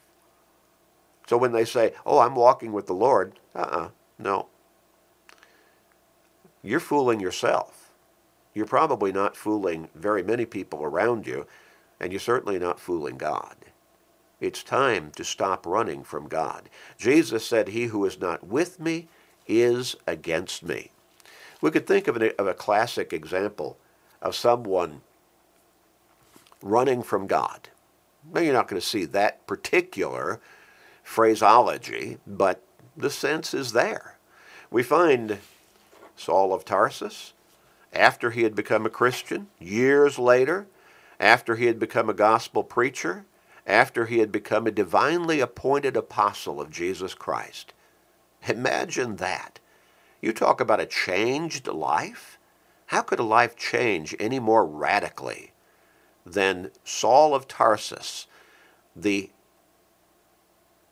So 1.27 1.37
when 1.37 1.53
they 1.53 1.65
say, 1.65 1.95
Oh, 2.05 2.19
I'm 2.19 2.35
walking 2.35 2.73
with 2.73 2.87
the 2.87 2.95
Lord, 2.95 3.39
uh 3.55 3.61
uh-uh, 3.61 3.85
uh 3.85 3.89
no, 4.19 4.49
you're 6.63 6.81
fooling 6.81 7.21
yourself. 7.21 7.91
You're 8.55 8.67
probably 8.67 9.13
not 9.13 9.37
fooling 9.37 9.89
very 9.95 10.23
many 10.23 10.45
people 10.45 10.83
around 10.83 11.27
you, 11.27 11.47
and 11.99 12.13
you're 12.13 12.21
certainly 12.21 12.59
not 12.59 12.81
fooling 12.81 13.17
God. 13.17 13.57
It's 14.41 14.63
time 14.63 15.13
to 15.17 15.25
stop 15.25 15.67
running 15.67 16.03
from 16.03 16.27
God. 16.27 16.69
Jesus 16.99 17.47
said, 17.47 17.69
He 17.69 17.85
who 17.87 18.05
is 18.05 18.21
not 18.21 18.47
with 18.47 18.81
me 18.81 19.09
is 19.47 19.97
against 20.07 20.63
me. 20.63 20.91
We 21.61 21.71
could 21.71 21.87
think 21.87 22.09
of, 22.09 22.17
an, 22.17 22.33
of 22.39 22.47
a 22.47 22.55
classic 22.55 23.13
example 23.13 23.77
of 24.23 24.35
someone 24.35 25.03
running 26.63 27.03
from 27.03 27.27
God. 27.27 27.69
Now, 28.33 28.41
you're 28.41 28.55
not 28.55 28.69
going 28.69 28.81
to 28.81 28.87
see 28.87 29.05
that 29.07 29.47
particular 29.47 30.41
phraseology, 31.03 32.19
but 32.27 32.63
the 32.97 33.11
sense 33.11 33.55
is 33.55 33.73
there. 33.73 34.17
We 34.71 34.83
find 34.83 35.39
Saul 36.21 36.53
of 36.53 36.65
Tarsus, 36.65 37.33
after 37.93 38.31
he 38.31 38.43
had 38.43 38.55
become 38.55 38.87
a 38.87 38.91
Christian, 38.91 39.49
years 39.59 40.19
later, 40.19 40.67
after 41.19 41.57
he 41.57 41.67
had 41.67 41.79
become 41.79 42.09
a 42.09 42.15
gospel 42.15 42.63
preacher, 42.63 43.25
after 43.67 44.07
he 44.07 44.19
had 44.19 44.31
become 44.31 44.67
a 44.67 44.71
divinely 44.71 45.41
appointed 45.41 45.97
apostle 45.97 46.61
of 46.61 46.71
Jesus 46.71 47.15
Christ. 47.15 47.73
Imagine 48.47 49.17
that. 49.17 49.59
You 50.21 50.33
talk 50.33 50.61
about 50.61 50.81
a 50.81 50.87
changed 50.87 51.67
life. 51.67 52.39
How 52.87 53.03
could 53.03 53.19
a 53.19 53.25
life 53.25 53.57
change 53.57 54.15
any 54.19 54.39
more 54.39 54.67
radically 54.67 55.53
than 56.27 56.71
Saul 56.85 57.35
of 57.35 57.49
Tarsus, 57.49 58.27
the 58.95 59.31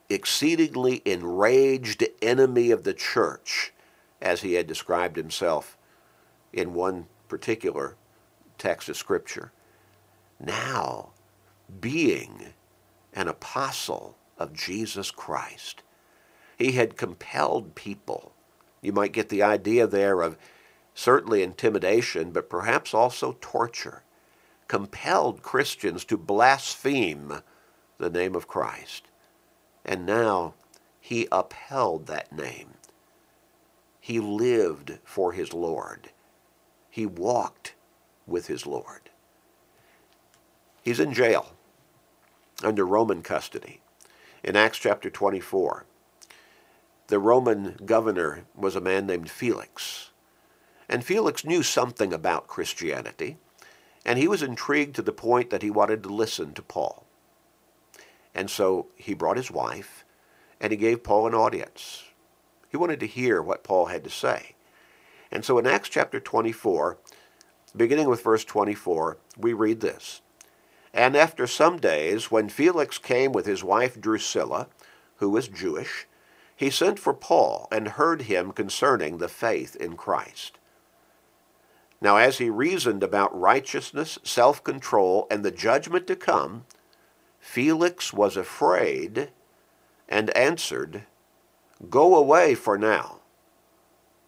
exceedingly 0.09 1.03
enraged 1.05 2.05
enemy 2.23 2.71
of 2.71 2.85
the 2.85 2.95
church, 2.95 3.73
as 4.21 4.43
he 4.43 4.55
had 4.55 4.67
described 4.67 5.17
himself 5.17 5.77
in 6.53 6.75
one 6.75 7.07
particular 7.29 7.97
text 8.57 8.89
of 8.89 8.97
Scripture. 8.97 9.53
Now, 10.41 11.11
being 11.81 12.55
an 13.13 13.29
apostle 13.29 14.17
of 14.37 14.53
Jesus 14.53 15.11
Christ, 15.11 15.83
he 16.57 16.73
had 16.73 16.97
compelled 16.97 17.75
people. 17.75 18.33
You 18.81 18.93
might 18.93 19.13
get 19.13 19.29
the 19.29 19.43
idea 19.43 19.87
there 19.87 20.23
of 20.23 20.37
certainly 20.95 21.43
intimidation, 21.43 22.33
but 22.33 22.51
perhaps 22.51 22.93
also 22.95 23.37
torture. 23.41 24.03
Compelled 24.67 25.43
Christians 25.43 26.05
to 26.07 26.17
blaspheme 26.17 27.43
the 27.99 28.11
name 28.11 28.35
of 28.35 28.49
Christ. 28.49 29.05
And 29.85 30.05
now 30.05 30.55
he 31.01 31.29
upheld 31.33 32.07
that 32.07 32.33
name. 32.33 32.75
He 34.09 34.21
lived 34.21 35.01
for 35.05 35.33
his 35.33 35.53
Lord. 35.53 36.13
He 36.89 37.05
walked 37.05 37.75
with 38.27 38.47
his 38.47 38.67
Lord. 38.67 39.11
He's 40.83 40.99
in 40.99 41.13
jail 41.13 41.53
under 42.65 42.87
Roman 42.87 43.21
custody. 43.21 43.83
In 44.43 44.57
Acts 44.57 44.79
chapter 44.79 45.11
24, 45.11 45.85
the 47.09 47.19
Roman 47.19 47.77
governor 47.85 48.47
was 48.55 48.75
a 48.75 48.81
man 48.81 49.05
named 49.05 49.31
Felix. 49.31 50.09
And 50.89 51.05
Felix 51.05 51.45
knew 51.45 51.63
something 51.63 52.15
about 52.15 52.47
Christianity, 52.47 53.37
and 54.07 54.19
he 54.19 54.27
was 54.27 54.43
intrigued 54.43 54.97
to 54.97 55.03
the 55.03 55.13
point 55.13 55.51
that 55.51 55.61
he 55.61 55.71
wanted 55.71 56.03
to 56.05 56.09
listen 56.09 56.55
to 56.55 56.63
Paul. 56.63 57.05
And 58.35 58.49
so 58.49 58.87
he 58.97 59.13
brought 59.13 59.37
his 59.37 59.51
wife 59.51 60.07
and 60.63 60.73
he 60.73 60.79
gave 60.79 61.05
Paul 61.05 61.27
an 61.27 61.35
audience. 61.35 62.08
He 62.69 62.77
wanted 62.77 63.01
to 63.01 63.07
hear 63.07 63.43
what 63.43 63.65
Paul 63.65 63.87
had 63.87 64.05
to 64.05 64.11
say. 64.11 64.55
And 65.31 65.45
so 65.45 65.59
in 65.59 65.67
Acts 65.67 65.89
chapter 65.89 66.21
24, 66.21 66.99
beginning 67.77 68.09
with 68.09 68.23
verse 68.23 68.45
24, 68.45 69.19
we 69.37 69.53
read 69.53 69.81
this. 69.81 70.21
And 70.93 71.17
after 71.17 71.47
some 71.47 71.79
days, 71.79 72.31
when 72.31 72.49
Felix 72.49 72.99
came 72.99 73.33
with 73.33 73.47
his 73.47 73.63
wife 73.63 74.01
Drusilla, 74.01 74.69
who 75.17 75.31
was 75.31 75.49
Jewish, 75.49 76.07
he 76.57 76.71
sent 76.71 76.99
for 76.99 77.15
Paul 77.15 77.69
and 77.71 77.89
heard 77.89 78.23
him 78.23 78.53
concerning 78.53 79.19
the 79.19 79.29
faith 79.29 79.77
in 79.77 79.97
Christ. 79.97 80.59
Now, 82.01 82.17
as 82.17 82.39
he 82.39 82.51
reasoned 82.51 83.03
about 83.03 83.39
righteousness, 83.39 84.19
self 84.23 84.63
control, 84.63 85.27
and 85.31 85.45
the 85.45 85.51
judgment 85.51 86.07
to 86.07 86.17
come, 86.17 86.65
Felix 87.39 88.13
was 88.13 88.37
afraid 88.37 89.31
and 90.09 90.37
answered, 90.37 91.05
Go 91.89 92.17
away 92.17 92.55
for 92.55 92.77
now. 92.77 93.21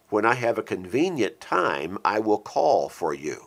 When 0.08 0.24
I 0.24 0.34
have 0.34 0.58
a 0.58 0.62
convenient 0.62 1.40
time, 1.40 1.98
I 2.04 2.18
will 2.18 2.38
call 2.38 2.88
for 2.88 3.12
you. 3.12 3.46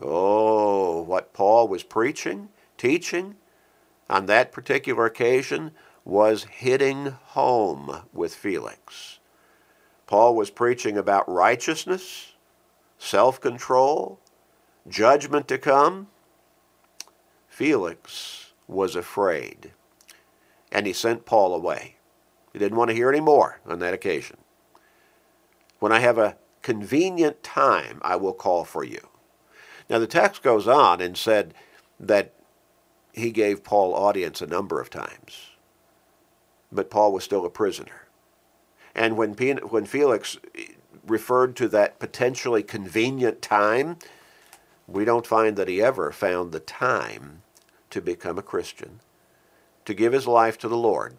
Oh, 0.00 1.02
what 1.02 1.32
Paul 1.32 1.68
was 1.68 1.82
preaching, 1.82 2.48
teaching 2.76 3.36
on 4.08 4.26
that 4.26 4.52
particular 4.52 5.06
occasion 5.06 5.72
was 6.04 6.44
hitting 6.44 7.06
home 7.06 8.02
with 8.12 8.34
Felix. 8.34 9.18
Paul 10.06 10.34
was 10.34 10.50
preaching 10.50 10.96
about 10.98 11.28
righteousness, 11.28 12.34
self 12.98 13.40
control, 13.40 14.20
judgment 14.88 15.48
to 15.48 15.58
come, 15.58 16.08
Felix 17.48 18.52
was 18.66 18.96
afraid, 18.96 19.72
and 20.72 20.86
he 20.86 20.92
sent 20.92 21.24
Paul 21.24 21.54
away. 21.54 21.96
He 22.54 22.60
didn't 22.60 22.78
want 22.78 22.88
to 22.88 22.96
hear 22.96 23.10
any 23.10 23.20
more 23.20 23.60
on 23.66 23.80
that 23.80 23.92
occasion. 23.92 24.38
When 25.80 25.92
I 25.92 25.98
have 25.98 26.16
a 26.16 26.36
convenient 26.62 27.42
time, 27.42 27.98
I 28.00 28.16
will 28.16 28.32
call 28.32 28.64
for 28.64 28.84
you. 28.84 29.08
Now, 29.90 29.98
the 29.98 30.06
text 30.06 30.42
goes 30.42 30.66
on 30.66 31.02
and 31.02 31.16
said 31.16 31.52
that 32.00 32.32
he 33.12 33.32
gave 33.32 33.64
Paul 33.64 33.92
audience 33.92 34.40
a 34.40 34.46
number 34.46 34.80
of 34.80 34.88
times, 34.88 35.50
but 36.72 36.90
Paul 36.90 37.12
was 37.12 37.24
still 37.24 37.44
a 37.44 37.50
prisoner. 37.50 38.06
And 38.94 39.16
when, 39.16 39.34
when 39.34 39.84
Felix 39.84 40.38
referred 41.04 41.56
to 41.56 41.68
that 41.68 41.98
potentially 41.98 42.62
convenient 42.62 43.42
time, 43.42 43.98
we 44.86 45.04
don't 45.04 45.26
find 45.26 45.56
that 45.56 45.68
he 45.68 45.82
ever 45.82 46.12
found 46.12 46.52
the 46.52 46.60
time 46.60 47.42
to 47.90 48.00
become 48.00 48.38
a 48.38 48.42
Christian, 48.42 49.00
to 49.84 49.92
give 49.92 50.12
his 50.12 50.28
life 50.28 50.56
to 50.58 50.68
the 50.68 50.76
Lord. 50.76 51.16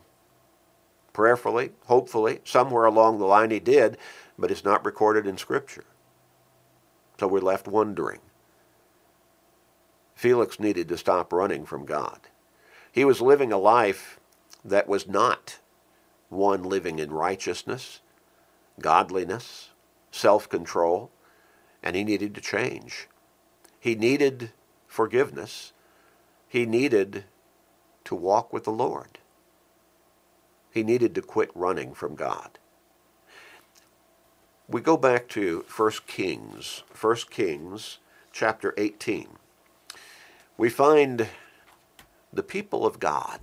Prayerfully, 1.16 1.72
hopefully, 1.86 2.42
somewhere 2.44 2.84
along 2.84 3.20
the 3.20 3.26
line 3.26 3.50
he 3.50 3.62
did, 3.62 3.98
but 4.38 4.52
it's 4.52 4.66
not 4.66 4.84
recorded 4.84 5.26
in 5.26 5.38
Scripture. 5.38 5.86
So 7.18 7.26
we're 7.26 7.40
left 7.40 7.70
wondering. 7.70 8.20
Felix 10.14 10.60
needed 10.60 10.90
to 10.90 10.98
stop 10.98 11.32
running 11.32 11.66
from 11.66 11.86
God. 11.86 12.20
He 12.92 13.06
was 13.06 13.22
living 13.22 13.54
a 13.54 13.58
life 13.58 14.20
that 14.66 14.90
was 14.90 15.08
not 15.08 15.60
one 16.28 16.64
living 16.64 17.00
in 17.00 17.14
righteousness, 17.14 18.02
godliness, 18.82 19.70
self 20.12 20.50
control, 20.50 21.12
and 21.82 21.96
he 21.96 22.04
needed 22.04 22.36
to 22.36 22.42
change. 22.42 23.08
He 23.80 23.96
needed 23.96 24.52
forgiveness, 24.86 25.72
he 26.50 26.66
needed 26.66 27.24
to 28.04 28.16
walk 28.16 28.52
with 28.52 28.66
the 28.66 28.72
Lord. 28.74 29.20
He 30.76 30.84
needed 30.84 31.16
to 31.16 31.22
quit 31.22 31.52
running 31.56 31.94
from 31.94 32.16
God. 32.16 32.60
We 34.68 34.82
go 34.82 34.98
back 34.98 35.30
to 35.30 35.64
1 35.74 35.92
Kings, 36.06 36.84
1 37.00 37.16
Kings 37.30 38.00
chapter 38.34 38.74
18. 38.78 39.30
We 40.58 40.70
find 40.70 41.30
the 42.34 42.44
people 42.44 42.86
of 42.86 43.00
God, 43.00 43.40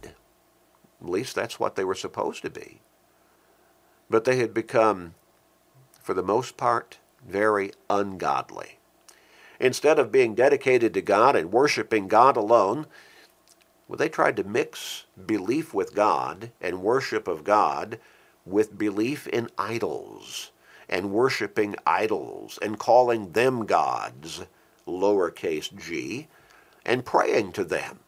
at 1.01 1.09
least 1.09 1.35
that's 1.35 1.59
what 1.59 1.75
they 1.75 1.85
were 1.85 1.95
supposed 1.95 2.43
to 2.43 2.51
be, 2.51 2.83
but 4.11 4.25
they 4.25 4.37
had 4.37 4.53
become, 4.53 5.15
for 6.03 6.13
the 6.13 6.23
most 6.23 6.59
part, 6.59 6.99
very 7.27 7.73
ungodly. 7.89 8.79
Instead 9.59 9.99
of 9.99 10.13
being 10.13 10.35
dedicated 10.35 10.93
to 10.93 11.01
God 11.01 11.35
and 11.35 11.51
worshiping 11.51 12.09
God 12.09 12.37
alone, 12.37 12.87
well, 13.93 13.99
they 13.99 14.09
tried 14.09 14.37
to 14.37 14.45
mix 14.45 15.05
belief 15.27 15.75
with 15.75 15.95
God 15.95 16.51
and 16.63 16.83
worship 16.83 17.29
of 17.29 17.45
God 17.45 17.99
with 18.47 18.79
belief 18.79 19.27
in 19.27 19.51
idols 19.59 20.51
and 20.89 21.13
worshiping 21.13 21.77
idols 21.87 22.59
and 22.63 22.79
calling 22.79 23.33
them 23.33 23.67
gods, 23.67 24.47
lowercase 24.89 25.77
g, 25.79 26.27
and 26.87 27.05
praying 27.05 27.53
to 27.53 27.65
them 27.65 27.99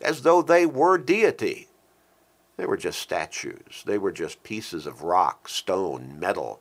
as 0.00 0.22
though 0.22 0.40
they 0.40 0.64
were 0.64 0.96
deity. 0.96 1.68
They 2.56 2.64
were 2.64 2.78
just 2.78 2.98
statues. 2.98 3.82
They 3.84 3.98
were 3.98 4.12
just 4.12 4.42
pieces 4.42 4.86
of 4.86 5.02
rock, 5.02 5.46
stone, 5.50 6.18
metal, 6.18 6.58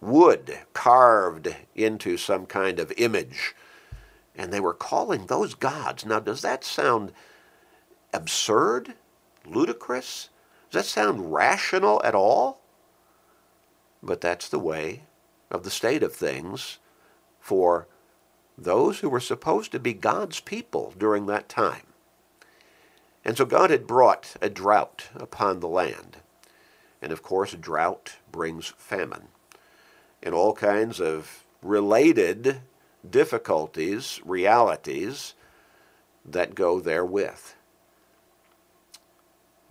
wood 0.00 0.58
carved 0.72 1.54
into 1.76 2.16
some 2.16 2.46
kind 2.46 2.80
of 2.80 2.92
image 2.96 3.54
and 4.34 4.52
they 4.52 4.58
were 4.58 4.74
calling 4.74 5.26
those 5.26 5.54
gods. 5.54 6.04
Now, 6.04 6.18
does 6.18 6.42
that 6.42 6.64
sound 6.64 7.12
absurd? 8.12 8.94
Ludicrous? 9.46 10.28
Does 10.70 10.84
that 10.84 10.88
sound 10.88 11.32
rational 11.32 12.00
at 12.04 12.14
all? 12.14 12.60
But 14.02 14.20
that's 14.20 14.48
the 14.48 14.58
way 14.58 15.02
of 15.50 15.64
the 15.64 15.70
state 15.70 16.02
of 16.02 16.14
things 16.14 16.78
for 17.40 17.86
those 18.56 19.00
who 19.00 19.08
were 19.08 19.20
supposed 19.20 19.72
to 19.72 19.78
be 19.78 19.92
God's 19.92 20.40
people 20.40 20.94
during 20.96 21.26
that 21.26 21.48
time. 21.48 21.86
And 23.24 23.36
so 23.36 23.44
God 23.44 23.70
had 23.70 23.86
brought 23.86 24.34
a 24.40 24.50
drought 24.50 25.08
upon 25.14 25.60
the 25.60 25.68
land. 25.68 26.18
And 27.00 27.12
of 27.12 27.22
course, 27.22 27.52
drought 27.52 28.16
brings 28.30 28.74
famine 28.76 29.28
and 30.22 30.34
all 30.34 30.54
kinds 30.54 31.00
of 31.00 31.44
related 31.62 32.60
difficulties, 33.08 34.20
realities 34.24 35.34
that 36.24 36.54
go 36.54 36.80
therewith. 36.80 37.54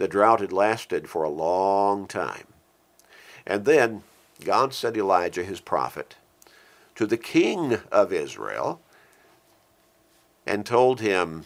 The 0.02 0.08
drought 0.08 0.40
had 0.40 0.52
lasted 0.52 1.08
for 1.08 1.22
a 1.22 1.30
long 1.30 2.08
time. 2.08 2.48
And 3.46 3.66
then 3.66 4.02
God 4.44 4.74
sent 4.74 4.98
Elijah, 4.98 5.44
his 5.44 5.62
prophet, 5.62 6.16
to 6.96 7.06
the 7.06 7.18
king 7.18 7.78
of 7.92 8.12
Israel 8.12 8.82
and 10.44 10.66
told 10.66 11.02
him, 11.02 11.46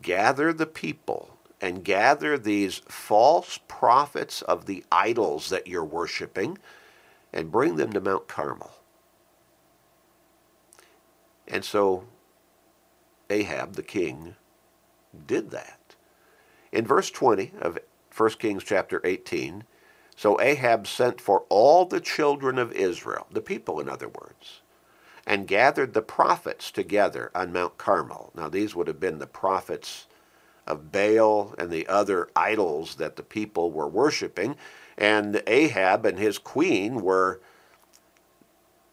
Gather 0.00 0.50
the 0.50 0.64
people 0.64 1.36
and 1.60 1.84
gather 1.84 2.38
these 2.38 2.78
false 2.88 3.58
prophets 3.68 4.40
of 4.40 4.64
the 4.64 4.82
idols 4.90 5.50
that 5.50 5.66
you're 5.66 5.84
worshiping 5.84 6.56
and 7.34 7.52
bring 7.52 7.76
them 7.76 7.92
to 7.92 8.00
Mount 8.00 8.28
Carmel. 8.28 8.72
And 11.46 11.66
so 11.66 12.04
Ahab 13.28 13.74
the 13.74 13.82
king 13.82 14.36
did 15.26 15.50
that. 15.50 15.96
In 16.72 16.86
verse 16.86 17.10
20 17.10 17.52
of 17.60 17.78
1 18.14 18.30
Kings 18.32 18.64
chapter 18.64 19.00
18, 19.04 19.64
so 20.16 20.40
Ahab 20.40 20.86
sent 20.86 21.20
for 21.20 21.44
all 21.48 21.84
the 21.86 22.00
children 22.00 22.58
of 22.58 22.72
Israel, 22.72 23.26
the 23.30 23.40
people 23.40 23.80
in 23.80 23.88
other 23.88 24.08
words, 24.08 24.60
and 25.26 25.46
gathered 25.46 25.94
the 25.94 26.02
prophets 26.02 26.70
together 26.70 27.30
on 27.34 27.52
Mount 27.52 27.78
Carmel. 27.78 28.32
Now 28.34 28.48
these 28.48 28.74
would 28.74 28.88
have 28.88 29.00
been 29.00 29.18
the 29.18 29.26
prophets 29.26 30.06
of 30.66 30.92
Baal 30.92 31.54
and 31.58 31.70
the 31.70 31.86
other 31.86 32.28
idols 32.36 32.94
that 32.96 33.16
the 33.16 33.22
people 33.22 33.70
were 33.70 33.88
worshiping. 33.88 34.56
And 34.96 35.42
Ahab 35.46 36.06
and 36.06 36.18
his 36.18 36.38
queen 36.38 37.00
were 37.00 37.40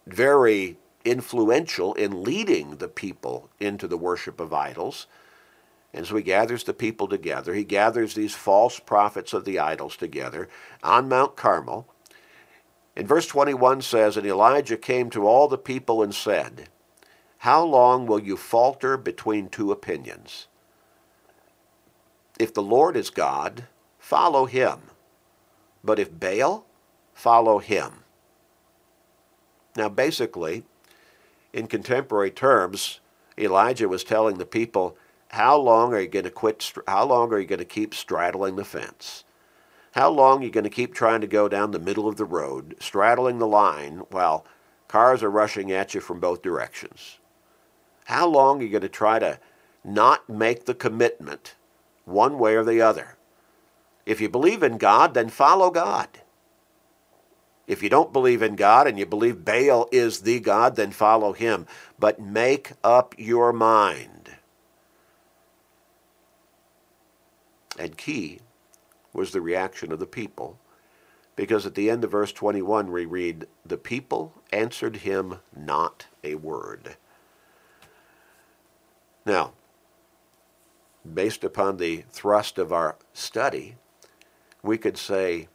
very 0.05 0.77
influential 1.05 1.93
in 1.93 2.23
leading 2.23 2.77
the 2.77 2.87
people 2.87 3.49
into 3.59 3.87
the 3.87 3.97
worship 3.97 4.39
of 4.39 4.53
idols. 4.53 5.07
And 5.93 6.05
so 6.05 6.15
he 6.15 6.23
gathers 6.23 6.63
the 6.63 6.73
people 6.73 7.07
together. 7.07 7.53
He 7.53 7.63
gathers 7.63 8.13
these 8.13 8.35
false 8.35 8.79
prophets 8.79 9.33
of 9.33 9.45
the 9.45 9.59
idols 9.59 9.95
together 9.95 10.49
on 10.83 11.09
Mount 11.09 11.35
Carmel. 11.35 11.87
And 12.95 13.07
verse 13.07 13.27
21 13.27 13.81
says, 13.81 14.17
And 14.17 14.25
Elijah 14.25 14.77
came 14.77 15.09
to 15.11 15.27
all 15.27 15.47
the 15.47 15.57
people 15.57 16.03
and 16.03 16.13
said, 16.13 16.69
How 17.39 17.63
long 17.63 18.05
will 18.05 18.19
you 18.19 18.37
falter 18.37 18.97
between 18.97 19.49
two 19.49 19.71
opinions? 19.71 20.47
If 22.39 22.53
the 22.53 22.63
Lord 22.63 22.95
is 22.95 23.09
God, 23.09 23.65
follow 23.97 24.45
him. 24.45 24.79
But 25.83 25.99
if 25.99 26.19
Baal, 26.19 26.65
follow 27.13 27.59
him. 27.59 28.03
Now, 29.75 29.89
basically, 29.89 30.63
in 31.53 31.67
contemporary 31.67 32.31
terms, 32.31 32.99
Elijah 33.37 33.87
was 33.87 34.03
telling 34.03 34.37
the 34.37 34.45
people, 34.45 34.97
how 35.29 35.57
long 35.57 35.93
are 35.93 35.99
you 35.99 36.07
going 36.07 36.25
to 36.25 36.31
quit? 36.31 36.73
How 36.87 37.05
long 37.05 37.31
are 37.33 37.39
you 37.39 37.47
going 37.47 37.59
to 37.59 37.65
keep 37.65 37.93
straddling 37.93 38.55
the 38.55 38.65
fence? 38.65 39.23
How 39.93 40.09
long 40.09 40.41
are 40.41 40.45
you 40.45 40.51
going 40.51 40.63
to 40.63 40.69
keep 40.69 40.93
trying 40.93 41.21
to 41.21 41.27
go 41.27 41.49
down 41.49 41.71
the 41.71 41.79
middle 41.79 42.07
of 42.07 42.17
the 42.17 42.25
road, 42.25 42.75
straddling 42.79 43.39
the 43.39 43.47
line 43.47 44.03
while 44.11 44.45
cars 44.87 45.23
are 45.23 45.31
rushing 45.31 45.71
at 45.71 45.93
you 45.93 46.01
from 46.01 46.19
both 46.19 46.41
directions? 46.41 47.17
How 48.05 48.27
long 48.27 48.59
are 48.59 48.63
you 48.63 48.69
going 48.69 48.81
to 48.81 48.89
try 48.89 49.19
to 49.19 49.39
not 49.87 50.29
make 50.29 50.65
the 50.65 50.75
commitment 50.75 51.55
one 52.05 52.37
way 52.37 52.55
or 52.55 52.63
the 52.63 52.81
other. 52.81 53.17
If 54.05 54.21
you 54.21 54.29
believe 54.29 54.63
in 54.63 54.77
God, 54.77 55.13
then 55.13 55.29
follow 55.29 55.71
God. 55.71 56.09
If 57.67 57.83
you 57.83 57.89
don't 57.89 58.13
believe 58.13 58.41
in 58.41 58.55
God 58.55 58.87
and 58.87 58.97
you 58.97 59.05
believe 59.05 59.43
Baal 59.43 59.89
is 59.91 60.21
the 60.21 60.39
God, 60.39 60.77
then 60.77 60.91
follow 60.91 61.33
him. 61.33 61.67
But 61.99 62.19
make 62.19 62.73
up 62.83 63.13
your 63.17 63.51
mind. 63.51 64.16
And 67.77 67.97
key 67.97 68.39
was 69.13 69.31
the 69.31 69.41
reaction 69.41 69.91
of 69.91 69.99
the 69.99 70.05
people, 70.05 70.57
because 71.35 71.65
at 71.65 71.75
the 71.75 71.89
end 71.89 72.03
of 72.03 72.11
verse 72.11 72.31
21 72.31 72.91
we 72.91 73.05
read, 73.05 73.47
The 73.65 73.77
people 73.77 74.33
answered 74.51 74.97
him 74.97 75.39
not 75.55 76.07
a 76.23 76.35
word. 76.35 76.97
Now, 79.25 79.53
based 81.13 81.43
upon 81.43 81.77
the 81.77 82.03
thrust 82.11 82.57
of 82.57 82.71
our 82.73 82.95
study, 83.13 83.75
we 84.63 84.77
could 84.77 84.97
say 84.97 85.47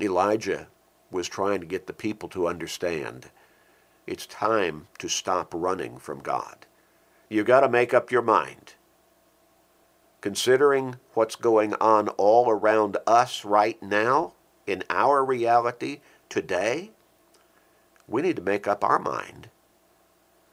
Elijah 0.00 0.68
was 1.10 1.28
trying 1.28 1.60
to 1.60 1.66
get 1.66 1.86
the 1.86 1.92
people 1.92 2.28
to 2.30 2.46
understand 2.46 3.30
it's 4.06 4.26
time 4.26 4.88
to 4.98 5.08
stop 5.08 5.52
running 5.54 5.96
from 5.98 6.18
God. 6.18 6.66
You've 7.28 7.46
got 7.46 7.60
to 7.60 7.68
make 7.68 7.94
up 7.94 8.10
your 8.10 8.22
mind. 8.22 8.74
Considering 10.20 10.96
what's 11.14 11.36
going 11.36 11.74
on 11.74 12.08
all 12.10 12.50
around 12.50 12.96
us 13.06 13.44
right 13.44 13.82
now, 13.82 14.34
in 14.66 14.84
our 14.90 15.24
reality 15.24 16.00
today, 16.28 16.90
we 18.06 18.22
need 18.22 18.36
to 18.36 18.42
make 18.42 18.68
up 18.68 18.84
our 18.84 18.98
mind 18.98 19.48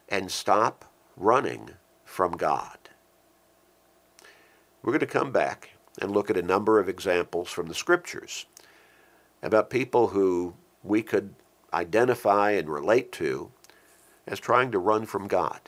and 0.07 0.31
stop 0.31 0.85
running 1.17 1.71
from 2.05 2.31
God. 2.31 2.77
We're 4.81 4.93
going 4.93 4.99
to 5.01 5.05
come 5.07 5.31
back 5.31 5.71
and 5.99 6.11
look 6.11 6.29
at 6.29 6.37
a 6.37 6.41
number 6.41 6.79
of 6.79 6.87
examples 6.87 7.49
from 7.49 7.67
the 7.67 7.73
scriptures 7.73 8.45
about 9.43 9.69
people 9.69 10.07
who 10.07 10.53
we 10.83 11.01
could 11.01 11.35
identify 11.73 12.51
and 12.51 12.69
relate 12.69 13.11
to 13.13 13.51
as 14.25 14.39
trying 14.39 14.71
to 14.71 14.79
run 14.79 15.05
from 15.05 15.27
God. 15.27 15.59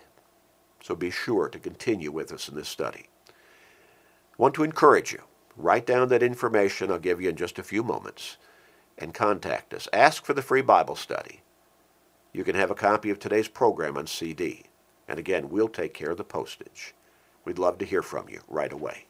So 0.81 0.95
be 0.95 1.11
sure 1.11 1.49
to 1.49 1.59
continue 1.59 2.11
with 2.11 2.31
us 2.31 2.47
in 2.47 2.55
this 2.55 2.69
study. 2.69 3.09
Want 4.39 4.53
to 4.53 4.63
encourage 4.63 5.11
you. 5.11 5.19
Write 5.57 5.85
down 5.85 6.07
that 6.07 6.23
information 6.23 6.89
I'll 6.89 6.97
give 6.97 7.19
you 7.19 7.27
in 7.27 7.35
just 7.35 7.59
a 7.59 7.63
few 7.63 7.83
moments 7.83 8.37
and 8.97 9.13
contact 9.13 9.73
us. 9.73 9.89
Ask 9.91 10.23
for 10.23 10.33
the 10.33 10.41
free 10.41 10.61
Bible 10.61 10.95
study. 10.95 11.41
You 12.31 12.45
can 12.45 12.55
have 12.55 12.71
a 12.71 12.75
copy 12.75 13.09
of 13.09 13.19
today's 13.19 13.49
program 13.49 13.97
on 13.97 14.07
CD. 14.07 14.63
And 15.09 15.19
again, 15.19 15.49
we'll 15.49 15.67
take 15.67 15.93
care 15.93 16.11
of 16.11 16.15
the 16.15 16.23
postage. 16.23 16.95
We'd 17.43 17.59
love 17.59 17.79
to 17.79 17.85
hear 17.85 18.01
from 18.01 18.29
you 18.29 18.39
right 18.47 18.71
away. 18.71 19.07